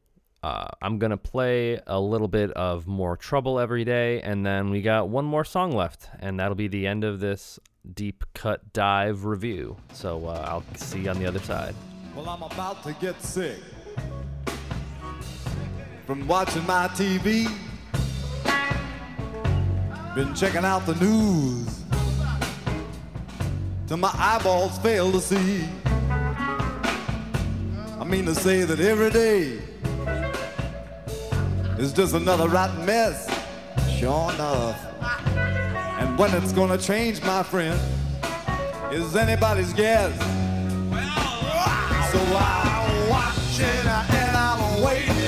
Uh, 0.43 0.67
I'm 0.81 0.99
gonna 0.99 1.15
play 1.15 1.79
a 1.87 1.97
little 1.97 2.27
bit 2.27 2.51
of 2.51 2.87
more 2.87 3.15
trouble 3.15 3.57
every 3.57 3.85
day, 3.85 4.21
and 4.21 4.45
then 4.45 4.69
we 4.69 4.81
got 4.81 5.07
one 5.07 5.23
more 5.23 5.45
song 5.45 5.71
left, 5.71 6.09
and 6.19 6.37
that'll 6.41 6.55
be 6.55 6.67
the 6.67 6.85
end 6.85 7.05
of 7.05 7.21
this 7.21 7.57
deep 7.93 8.25
cut 8.33 8.73
dive 8.73 9.23
review. 9.23 9.77
So 9.93 10.25
uh, 10.27 10.45
I'll 10.45 10.65
see 10.75 11.03
you 11.03 11.09
on 11.09 11.19
the 11.19 11.25
other 11.25 11.39
side. 11.39 11.73
Well, 12.17 12.27
I'm 12.27 12.43
about 12.43 12.83
to 12.83 12.91
get 12.99 13.21
sick 13.21 13.59
from 16.05 16.27
watching 16.27 16.67
my 16.67 16.89
TV. 16.89 17.49
Been 20.15 20.35
checking 20.35 20.63
out 20.63 20.85
the 20.85 20.93
news 20.95 21.81
till 23.87 23.97
my 23.97 24.11
eyeballs 24.13 24.77
fail 24.77 25.11
to 25.11 25.19
see. 25.19 25.67
I 27.99 28.03
mean 28.05 28.25
to 28.25 28.35
say 28.35 28.63
that 28.63 28.79
every 28.79 29.09
day 29.09 29.57
is 31.79 31.93
just 31.93 32.13
another 32.13 32.47
rotten 32.47 32.85
mess. 32.85 33.27
Sure 33.97 34.31
enough. 34.33 34.79
And 35.99 36.15
when 36.19 36.31
it's 36.35 36.51
gonna 36.51 36.77
change, 36.77 37.19
my 37.23 37.41
friend, 37.41 37.79
is 38.91 39.15
anybody's 39.15 39.73
guess. 39.73 40.15
So 42.11 42.19
I'm 42.37 43.09
watching 43.09 43.65
and 43.65 44.37
I'm 44.37 44.83
waiting. 44.83 45.22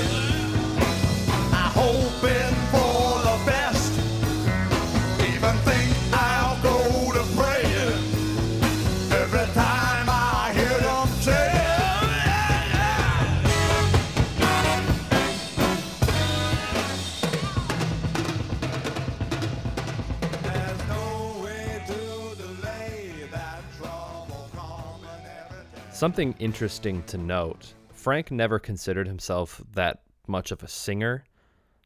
Something 25.96 26.34
interesting 26.38 27.02
to 27.04 27.16
note 27.16 27.72
Frank 27.90 28.30
never 28.30 28.58
considered 28.58 29.06
himself 29.06 29.62
that 29.72 30.02
much 30.26 30.50
of 30.50 30.62
a 30.62 30.68
singer. 30.68 31.24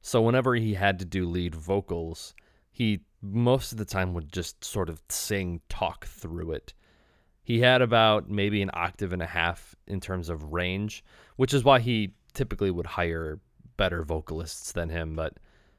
So 0.03 0.21
whenever 0.21 0.57
he 0.57 0.75
had 0.75 0.99
to 0.99 1.05
do 1.05 1.29
lead 1.29 1.55
vocals, 1.55 2.35
he 2.73 3.03
most 3.23 3.71
of 3.71 3.79
the 3.79 3.85
time 3.85 4.13
would 4.15 4.33
just 4.33 4.65
sort 4.65 4.89
of 4.89 5.01
sing, 5.09 5.61
talk 5.69 6.07
through 6.07 6.51
it. 6.51 6.75
He 7.45 7.61
had 7.61 7.83
about 7.83 8.29
maybe 8.29 8.63
an 8.63 8.73
octave 8.75 9.13
and 9.13 9.23
a 9.23 9.27
half 9.27 9.77
in 9.87 10.01
terms 10.01 10.29
of 10.29 10.53
range, 10.53 11.05
which 11.37 11.55
is 11.55 11.63
why 11.63 11.79
he 11.79 12.15
typically 12.35 12.73
would 12.73 12.87
hire 12.87 13.39
better 13.77 14.03
vocalists 14.03 14.73
than 14.73 14.89
him. 14.89 15.15
But 15.15 15.35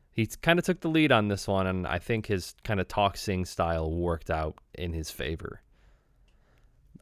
he 0.09 0.25
kind 0.25 0.57
of 0.57 0.63
took 0.63 0.79
the 0.79 0.89
lead 0.89 1.11
on 1.11 1.27
this 1.27 1.49
one, 1.49 1.67
and 1.67 1.85
I 1.85 1.99
think 1.99 2.27
his 2.27 2.55
kind 2.63 2.79
of 2.79 2.87
talk 2.87 3.17
sing 3.17 3.43
style 3.43 3.91
worked 3.91 4.31
out 4.31 4.57
in 4.73 4.93
his 4.93 5.11
favor. 5.11 5.63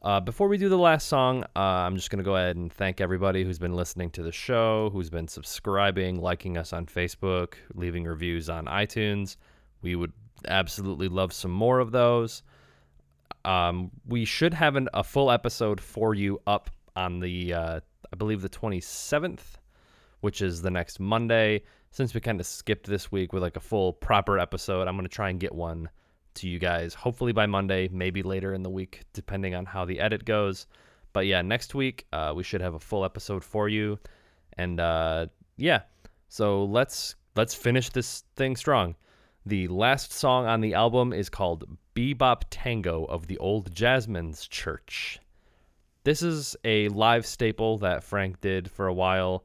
Uh, 0.02 0.18
before 0.18 0.48
we 0.48 0.56
do 0.56 0.70
the 0.70 0.78
last 0.78 1.08
song, 1.08 1.44
uh, 1.54 1.58
I'm 1.58 1.94
just 1.94 2.08
going 2.10 2.18
to 2.18 2.24
go 2.24 2.36
ahead 2.36 2.56
and 2.56 2.72
thank 2.72 3.02
everybody 3.02 3.44
who's 3.44 3.58
been 3.58 3.74
listening 3.74 4.08
to 4.12 4.22
the 4.22 4.32
show, 4.32 4.88
who's 4.90 5.10
been 5.10 5.28
subscribing, 5.28 6.22
liking 6.22 6.56
us 6.56 6.72
on 6.72 6.86
Facebook, 6.86 7.54
leaving 7.74 8.04
reviews 8.04 8.48
on 8.48 8.64
iTunes. 8.64 9.36
We 9.82 9.96
would 9.96 10.12
absolutely 10.48 11.08
love 11.08 11.34
some 11.34 11.50
more 11.50 11.80
of 11.80 11.92
those. 11.92 12.42
Um, 13.44 13.90
we 14.06 14.24
should 14.24 14.54
have 14.54 14.76
an, 14.76 14.88
a 14.94 15.04
full 15.04 15.30
episode 15.30 15.82
for 15.82 16.14
you 16.14 16.40
up 16.46 16.70
on 16.96 17.20
the, 17.20 17.52
uh, 17.52 17.80
I 18.10 18.16
believe, 18.16 18.40
the 18.40 18.48
27th, 18.48 19.58
which 20.20 20.40
is 20.40 20.62
the 20.62 20.70
next 20.70 20.98
Monday. 20.98 21.62
Since 21.90 22.14
we 22.14 22.20
kind 22.20 22.40
of 22.40 22.46
skipped 22.46 22.86
this 22.86 23.12
week 23.12 23.34
with 23.34 23.42
like 23.42 23.56
a 23.56 23.60
full 23.60 23.92
proper 23.92 24.38
episode, 24.38 24.88
I'm 24.88 24.94
going 24.94 25.06
to 25.06 25.14
try 25.14 25.28
and 25.28 25.38
get 25.38 25.54
one 25.54 25.90
to 26.34 26.48
you 26.48 26.58
guys 26.58 26.94
hopefully 26.94 27.32
by 27.32 27.46
Monday, 27.46 27.88
maybe 27.92 28.22
later 28.22 28.54
in 28.54 28.62
the 28.62 28.70
week, 28.70 29.02
depending 29.12 29.54
on 29.54 29.66
how 29.66 29.84
the 29.84 30.00
edit 30.00 30.24
goes. 30.24 30.66
But 31.12 31.26
yeah, 31.26 31.42
next 31.42 31.74
week 31.74 32.06
uh, 32.12 32.32
we 32.36 32.42
should 32.42 32.60
have 32.60 32.74
a 32.74 32.80
full 32.80 33.04
episode 33.04 33.44
for 33.44 33.68
you, 33.68 33.98
and 34.54 34.78
uh, 34.80 35.26
yeah, 35.56 35.82
so 36.28 36.64
let's 36.64 37.16
let's 37.36 37.54
finish 37.54 37.90
this 37.90 38.24
thing 38.36 38.56
strong. 38.56 38.94
The 39.46 39.68
last 39.68 40.12
song 40.12 40.46
on 40.46 40.60
the 40.60 40.74
album 40.74 41.12
is 41.12 41.28
called 41.28 41.76
Bebop 41.94 42.42
Tango 42.50 43.04
of 43.04 43.26
the 43.26 43.38
Old 43.38 43.74
Jazzmen's 43.74 44.46
Church. 44.46 45.18
This 46.04 46.22
is 46.22 46.56
a 46.64 46.88
live 46.88 47.26
staple 47.26 47.78
that 47.78 48.04
Frank 48.04 48.40
did 48.40 48.70
for 48.70 48.86
a 48.86 48.94
while. 48.94 49.44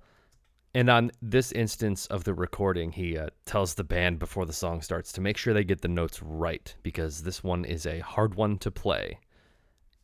And 0.76 0.90
on 0.90 1.12
this 1.22 1.54
instance 1.54 2.06
of 2.08 2.26
the 2.26 2.34
recording, 2.34 2.92
he 2.92 3.18
uh, 3.18 3.30
tells 3.46 3.76
the 3.76 3.86
band 3.86 4.20
before 4.20 4.46
the 4.46 4.52
song 4.52 4.82
starts 4.82 5.14
to 5.14 5.22
make 5.22 5.38
sure 5.38 5.54
they 5.54 5.64
get 5.64 5.80
the 5.80 5.88
notes 5.88 6.22
right 6.22 6.76
because 6.84 7.24
this 7.24 7.42
one 7.42 7.64
is 7.64 7.86
a 7.86 8.00
hard 8.00 8.36
one 8.36 8.58
to 8.58 8.70
play. 8.70 9.20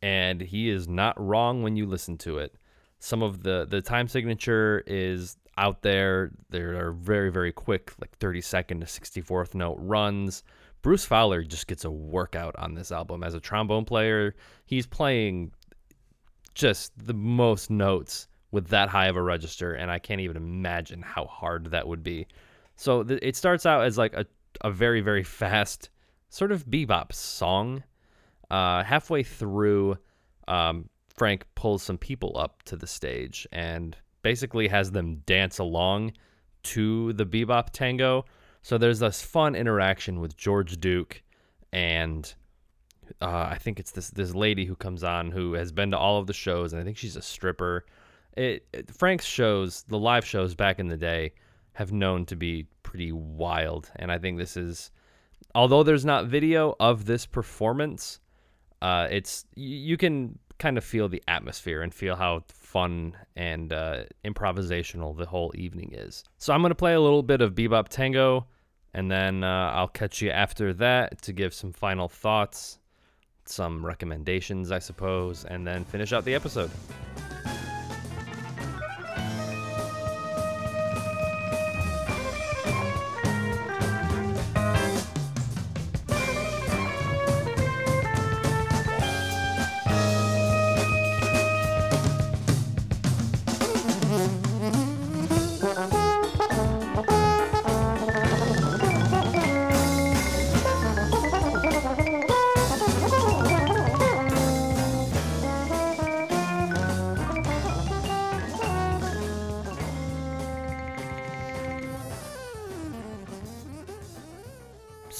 And 0.00 0.40
he 0.40 0.70
is 0.70 0.88
not 0.88 1.20
wrong 1.20 1.62
when 1.62 1.76
you 1.76 1.84
listen 1.84 2.16
to 2.18 2.38
it. 2.38 2.54
Some 3.00 3.22
of 3.22 3.42
the 3.42 3.66
the 3.68 3.82
time 3.82 4.08
signature 4.08 4.82
is 4.86 5.36
out 5.58 5.82
there. 5.82 6.30
There 6.48 6.82
are 6.82 6.92
very 6.92 7.30
very 7.30 7.52
quick, 7.52 7.92
like 8.00 8.16
30 8.16 8.40
second 8.40 8.80
to 8.80 8.86
64th 8.86 9.54
note 9.54 9.76
runs. 9.78 10.42
Bruce 10.80 11.04
Fowler 11.04 11.42
just 11.42 11.66
gets 11.66 11.84
a 11.84 11.90
workout 11.90 12.56
on 12.56 12.72
this 12.72 12.90
album 12.90 13.22
as 13.22 13.34
a 13.34 13.40
trombone 13.40 13.84
player. 13.84 14.34
He's 14.64 14.86
playing 14.86 15.52
just 16.54 16.92
the 16.96 17.14
most 17.14 17.68
notes 17.68 18.26
with 18.52 18.68
that 18.68 18.88
high 18.88 19.06
of 19.06 19.16
a 19.16 19.22
register, 19.22 19.74
and 19.74 19.90
I 19.90 19.98
can't 19.98 20.20
even 20.20 20.36
imagine 20.36 21.02
how 21.02 21.24
hard 21.24 21.72
that 21.72 21.88
would 21.88 22.04
be. 22.04 22.26
So 22.76 23.02
th- 23.02 23.20
it 23.22 23.34
starts 23.34 23.66
out 23.66 23.84
as 23.84 23.98
like 23.98 24.14
a, 24.14 24.26
a 24.60 24.70
very, 24.70 25.00
very 25.00 25.24
fast 25.24 25.90
sort 26.28 26.52
of 26.52 26.66
bebop 26.66 27.12
song. 27.12 27.82
Uh, 28.50 28.84
halfway 28.84 29.22
through, 29.22 29.96
um, 30.46 30.88
Frank 31.08 31.46
pulls 31.54 31.82
some 31.82 31.98
people 31.98 32.36
up 32.36 32.62
to 32.64 32.76
the 32.76 32.86
stage 32.86 33.46
and 33.52 33.96
basically 34.22 34.68
has 34.68 34.92
them 34.92 35.16
dance 35.26 35.58
along 35.58 36.12
to 36.62 37.12
the 37.14 37.26
bebop 37.26 37.70
tango. 37.70 38.24
So 38.62 38.78
there's 38.78 39.00
this 39.00 39.22
fun 39.22 39.54
interaction 39.54 40.20
with 40.20 40.36
George 40.36 40.78
Duke 40.78 41.22
and 41.72 42.32
uh, 43.20 43.48
I 43.50 43.58
think 43.58 43.80
it's 43.80 43.90
this 43.90 44.10
this 44.10 44.34
lady 44.34 44.64
who 44.64 44.76
comes 44.76 45.02
on 45.02 45.32
who 45.32 45.54
has 45.54 45.72
been 45.72 45.90
to 45.90 45.98
all 45.98 46.18
of 46.18 46.26
the 46.26 46.32
shows 46.32 46.72
and 46.72 46.80
I 46.80 46.84
think 46.84 46.96
she's 46.96 47.16
a 47.16 47.22
stripper. 47.22 47.84
It, 48.36 48.66
it 48.72 48.90
Frank's 48.90 49.24
shows, 49.24 49.84
the 49.88 49.98
live 49.98 50.24
shows 50.24 50.54
back 50.54 50.78
in 50.78 50.88
the 50.88 50.96
day, 50.96 51.32
have 51.74 51.92
known 51.92 52.26
to 52.26 52.36
be 52.36 52.66
pretty 52.82 53.12
wild, 53.12 53.90
and 53.96 54.12
I 54.12 54.18
think 54.18 54.38
this 54.38 54.56
is, 54.56 54.90
although 55.54 55.82
there's 55.82 56.04
not 56.04 56.26
video 56.26 56.74
of 56.78 57.06
this 57.06 57.26
performance, 57.26 58.20
uh, 58.80 59.08
it's 59.10 59.46
you 59.54 59.96
can 59.96 60.38
kind 60.58 60.76
of 60.76 60.84
feel 60.84 61.08
the 61.08 61.22
atmosphere 61.28 61.82
and 61.82 61.94
feel 61.94 62.14
how 62.14 62.44
fun 62.48 63.16
and 63.36 63.72
uh, 63.72 64.04
improvisational 64.24 65.16
the 65.16 65.26
whole 65.26 65.52
evening 65.54 65.92
is. 65.92 66.24
So 66.38 66.52
I'm 66.52 66.62
gonna 66.62 66.74
play 66.74 66.94
a 66.94 67.00
little 67.00 67.22
bit 67.22 67.40
of 67.40 67.54
bebop 67.54 67.88
tango, 67.88 68.46
and 68.94 69.10
then 69.10 69.44
uh, 69.44 69.72
I'll 69.74 69.88
catch 69.88 70.20
you 70.20 70.30
after 70.30 70.72
that 70.74 71.22
to 71.22 71.32
give 71.32 71.54
some 71.54 71.72
final 71.72 72.08
thoughts, 72.08 72.78
some 73.46 73.84
recommendations, 73.84 74.70
I 74.70 74.78
suppose, 74.78 75.44
and 75.44 75.66
then 75.66 75.84
finish 75.84 76.12
out 76.12 76.24
the 76.24 76.34
episode. 76.34 76.70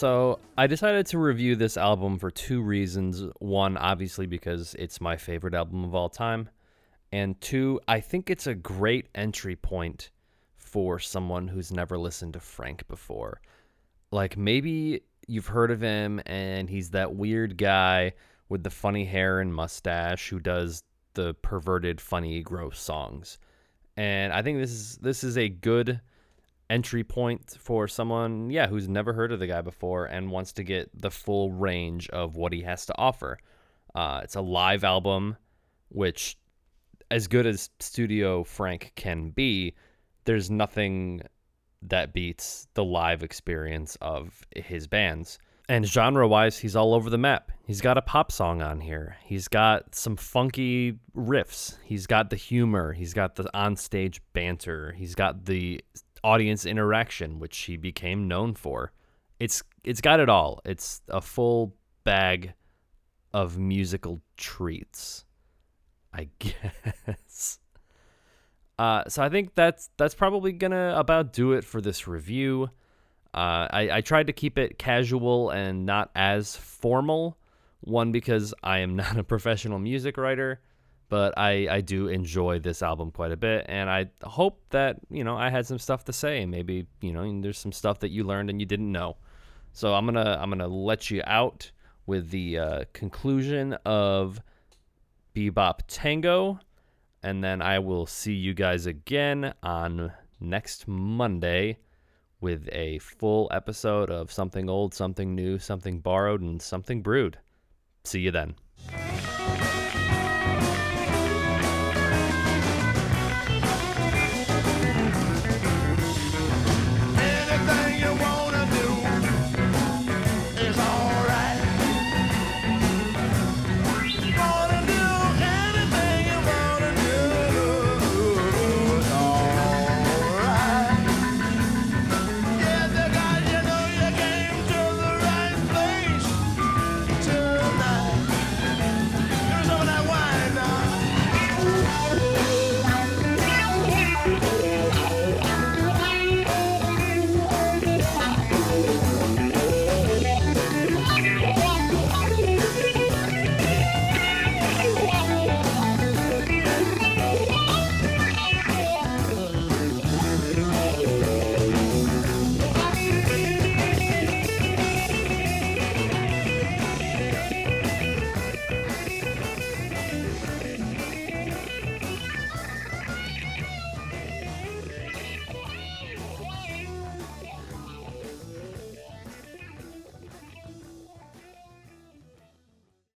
So, 0.03 0.41
I 0.59 0.67
decided 0.67 1.07
to 1.07 1.19
review 1.19 1.55
this 1.55 1.77
album 1.77 2.19
for 2.19 2.29
two 2.29 2.61
reasons. 2.61 3.23
One, 3.39 3.77
obviously, 3.77 4.27
because 4.27 4.75
it's 4.77 5.01
my 5.01 5.17
favorite 5.17 5.55
album 5.55 5.85
of 5.85 5.95
all 5.95 6.09
time. 6.09 6.49
And 7.13 7.41
two, 7.41 7.81
I 7.87 8.01
think 8.01 8.29
it's 8.29 8.49
a 8.49 8.55
great 8.57 9.07
entry 9.15 9.55
point 9.55 10.11
for 10.57 10.99
someone 10.99 11.47
who's 11.47 11.71
never 11.71 11.97
listened 11.97 12.33
to 12.33 12.41
Frank 12.41 12.89
before. 12.89 13.41
Like, 14.11 14.37
maybe 14.37 15.03
you've 15.29 15.47
heard 15.47 15.71
of 15.71 15.81
him 15.81 16.21
and 16.27 16.69
he's 16.69 16.91
that 16.91 17.15
weird 17.15 17.57
guy 17.57 18.15
with 18.49 18.65
the 18.65 18.71
funny 18.71 19.05
hair 19.05 19.39
and 19.39 19.55
mustache 19.55 20.31
who 20.31 20.41
does 20.41 20.83
the 21.15 21.35
perverted, 21.43 22.01
funny, 22.01 22.43
gross 22.43 22.81
songs. 22.81 23.39
And 23.97 24.33
I 24.33 24.43
think 24.43 24.59
this 24.59 24.73
is 24.73 24.97
this 24.97 25.23
is 25.23 25.39
a 25.39 25.49
good 25.49 26.01
entry 26.71 27.05
point 27.05 27.57
for 27.59 27.87
someone, 27.89 28.51
yeah, 28.51 28.67
who's 28.67 28.89
never 28.89 29.13
heard 29.13 29.33
of 29.33 29.39
the 29.39 29.47
guy 29.47 29.61
before 29.61 30.07
and 30.07 30.31
wants 30.31 30.53
to 30.55 30.63
get 30.63 30.91
the 31.01 31.11
full 31.11 31.53
range 31.53 32.09
of 32.11 32.37
what 32.37 32.53
he 32.53 32.63
has 32.63 32.87
to 32.87 32.95
offer. 32.99 33.39
Uh, 33.95 34.21
it's 34.23 34.37
a 34.37 34.41
live 34.41 34.85
album, 34.85 35.37
which, 35.91 36.39
as 37.11 37.27
good 37.27 37.47
as 37.47 37.71
Studio 37.81 38.43
Frank 38.45 38.93
can 38.97 39.31
be, 39.31 39.75
there's 40.25 40.51
nothing 40.51 41.21
that 41.83 42.13
beats 42.13 42.69
the 42.75 42.85
live 42.85 43.23
experience 43.23 43.97
of 44.01 44.43
his 44.55 44.87
bands. 44.87 45.39
And 45.69 45.87
genre 45.87 46.27
wise, 46.27 46.59
he's 46.59 46.77
all 46.77 46.95
over 46.95 47.09
the 47.09 47.19
map. 47.19 47.53
He's 47.67 47.81
got 47.81 47.97
a 47.97 48.03
pop 48.03 48.33
song 48.33 48.63
on 48.63 48.81
here. 48.81 49.17
He's 49.25 49.49
got 49.49 49.95
some 49.95 50.17
funky 50.17 50.99
riffs. 51.17 51.77
He's 51.85 52.07
got 52.07 52.31
the 52.31 52.37
humor. 52.37 52.93
He's 52.93 53.15
got 53.15 53.37
the 53.37 53.45
onstage 53.55 54.21
banter. 54.33 54.93
He's 54.93 55.15
got 55.15 55.45
the 55.45 55.83
audience 56.25 56.67
interaction, 56.67 57.39
which 57.39 57.57
he 57.59 57.77
became 57.77 58.29
known 58.29 58.55
for. 58.55 58.93
It's 59.41 59.63
it's 59.85 60.01
got 60.01 60.21
it 60.21 60.29
all. 60.29 60.61
It's 60.65 61.03
a 61.09 61.21
full 61.21 61.75
bag 62.05 62.55
of 63.33 63.59
musical 63.59 64.21
treats, 64.37 65.25
I 66.13 66.29
guess. 66.39 67.59
Uh, 68.79 69.05
so 69.09 69.23
I 69.23 69.29
think 69.29 69.55
that's 69.55 69.91
that's 69.97 70.15
probably 70.15 70.53
gonna 70.53 70.95
about 70.97 71.33
do 71.33 71.53
it 71.53 71.65
for 71.65 71.81
this 71.81 72.07
review. 72.07 72.71
Uh, 73.35 73.67
I, 73.71 73.89
I 73.93 74.01
tried 74.03 74.27
to 74.27 74.33
keep 74.33 74.59
it 74.59 74.79
casual 74.79 75.51
and 75.51 75.87
not 75.87 76.11
as 76.15 76.57
formal. 76.57 77.39
One 77.81 78.13
because 78.13 78.55
I 78.63 78.79
am 78.79 78.97
not 79.03 79.19
a 79.19 79.25
professional 79.25 79.79
music 79.79 80.17
writer, 80.17 80.61
but 81.13 81.37
I, 81.37 81.69
I 81.71 81.81
do 81.83 82.09
enjoy 82.09 82.59
this 82.61 82.81
album 82.83 83.11
quite 83.11 83.33
a 83.33 83.37
bit, 83.37 83.67
and 83.69 83.91
I 83.91 84.07
hope 84.23 84.63
that 84.71 84.97
you 85.11 85.25
know 85.25 85.37
I 85.37 85.51
had 85.51 85.67
some 85.67 85.79
stuff 85.79 86.07
to 86.07 86.13
say. 86.15 86.41
and 86.41 86.51
Maybe 86.51 86.87
you 87.03 87.13
know 87.13 87.43
there's 87.43 87.59
some 87.59 87.71
stuff 87.71 87.99
that 87.99 88.11
you 88.11 88.25
learned 88.25 88.49
and 88.49 88.59
you 88.59 88.65
didn't 88.65 88.91
know. 88.91 89.19
So 89.75 89.93
I'm 89.93 90.07
gonna 90.07 90.39
I'm 90.41 90.49
gonna 90.49 90.69
let 90.69 91.11
you 91.11 91.21
out 91.27 91.71
with 92.07 92.31
the 92.31 92.59
uh, 92.59 92.85
conclusion 92.95 93.75
of 93.85 94.41
Bebop 95.35 95.81
Tango, 95.87 96.59
and 97.23 97.45
then 97.45 97.61
I 97.61 97.79
will 97.79 98.07
see 98.07 98.33
you 98.33 98.55
guys 98.55 98.87
again 98.87 99.53
on 99.63 100.15
next 100.41 100.89
Monday 100.89 101.77
with 102.41 102.71
a 102.73 103.01
full 103.01 103.51
episode 103.53 104.09
of 104.11 104.33
something 104.33 104.71
old, 104.71 104.95
something 104.95 105.35
new, 105.35 105.59
something 105.59 105.99
borrowed, 105.99 106.41
and 106.41 106.63
something 106.63 107.03
brewed. 107.03 107.37
See 108.05 108.21
you 108.21 108.31
then. 108.31 108.55